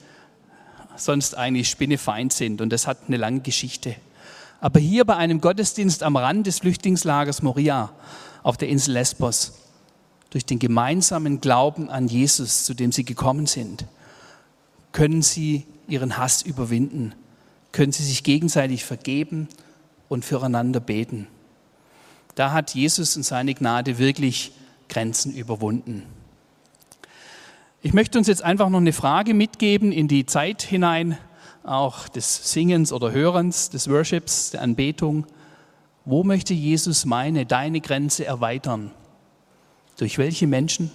sonst 0.95 1.35
eigentlich 1.35 1.69
spinnefeind 1.69 2.33
sind 2.33 2.61
und 2.61 2.71
das 2.71 2.87
hat 2.87 2.99
eine 3.07 3.17
lange 3.17 3.39
Geschichte. 3.41 3.95
Aber 4.61 4.79
hier 4.79 5.05
bei 5.05 5.15
einem 5.15 5.41
Gottesdienst 5.41 6.03
am 6.03 6.15
Rand 6.15 6.47
des 6.47 6.59
Flüchtlingslagers 6.59 7.41
Moria 7.41 7.91
auf 8.43 8.57
der 8.57 8.69
Insel 8.69 8.93
Lesbos, 8.93 9.53
durch 10.29 10.45
den 10.45 10.59
gemeinsamen 10.59 11.41
Glauben 11.41 11.89
an 11.89 12.07
Jesus, 12.07 12.63
zu 12.63 12.73
dem 12.73 12.91
sie 12.91 13.03
gekommen 13.03 13.47
sind, 13.47 13.85
können 14.91 15.21
sie 15.21 15.65
ihren 15.87 16.17
Hass 16.17 16.41
überwinden, 16.41 17.13
können 17.71 17.91
sie 17.91 18.03
sich 18.03 18.23
gegenseitig 18.23 18.85
vergeben 18.85 19.47
und 20.07 20.25
füreinander 20.25 20.79
beten. 20.79 21.27
Da 22.35 22.51
hat 22.51 22.75
Jesus 22.75 23.15
und 23.17 23.23
seine 23.23 23.53
Gnade 23.53 23.97
wirklich 23.97 24.51
Grenzen 24.87 25.33
überwunden. 25.33 26.03
Ich 27.81 27.93
möchte 27.93 28.17
uns 28.17 28.27
jetzt 28.27 28.43
einfach 28.43 28.69
noch 28.69 28.79
eine 28.79 28.93
Frage 28.93 29.33
mitgeben 29.33 29.91
in 29.91 30.07
die 30.07 30.25
Zeit 30.25 30.61
hinein, 30.61 31.17
auch 31.63 32.07
des 32.07 32.51
Singens 32.51 32.91
oder 32.91 33.11
Hörens, 33.11 33.69
des 33.69 33.89
Worships, 33.89 34.51
der 34.51 34.61
Anbetung. 34.61 35.25
Wo 36.05 36.23
möchte 36.23 36.53
Jesus 36.53 37.05
meine, 37.05 37.45
deine 37.45 37.81
Grenze 37.81 38.25
erweitern? 38.25 38.91
Durch 39.97 40.17
welche 40.17 40.47
Menschen? 40.47 40.91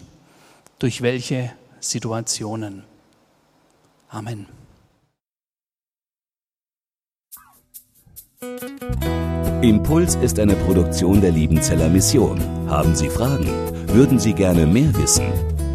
Durch 0.79 1.03
welche 1.03 1.53
Situationen? 1.81 2.85
Amen. 4.09 4.47
Impuls 9.63 10.17
ist 10.17 10.39
eine 10.39 10.55
Produktion 10.55 11.21
der 11.21 11.31
Liebenzeller 11.31 11.89
Mission. 11.89 12.41
Haben 12.69 12.95
Sie 12.95 13.09
Fragen? 13.09 13.49
Würden 13.89 14.19
Sie 14.19 14.35
gerne 14.35 14.67
mehr 14.67 14.95
wissen? 14.97 15.54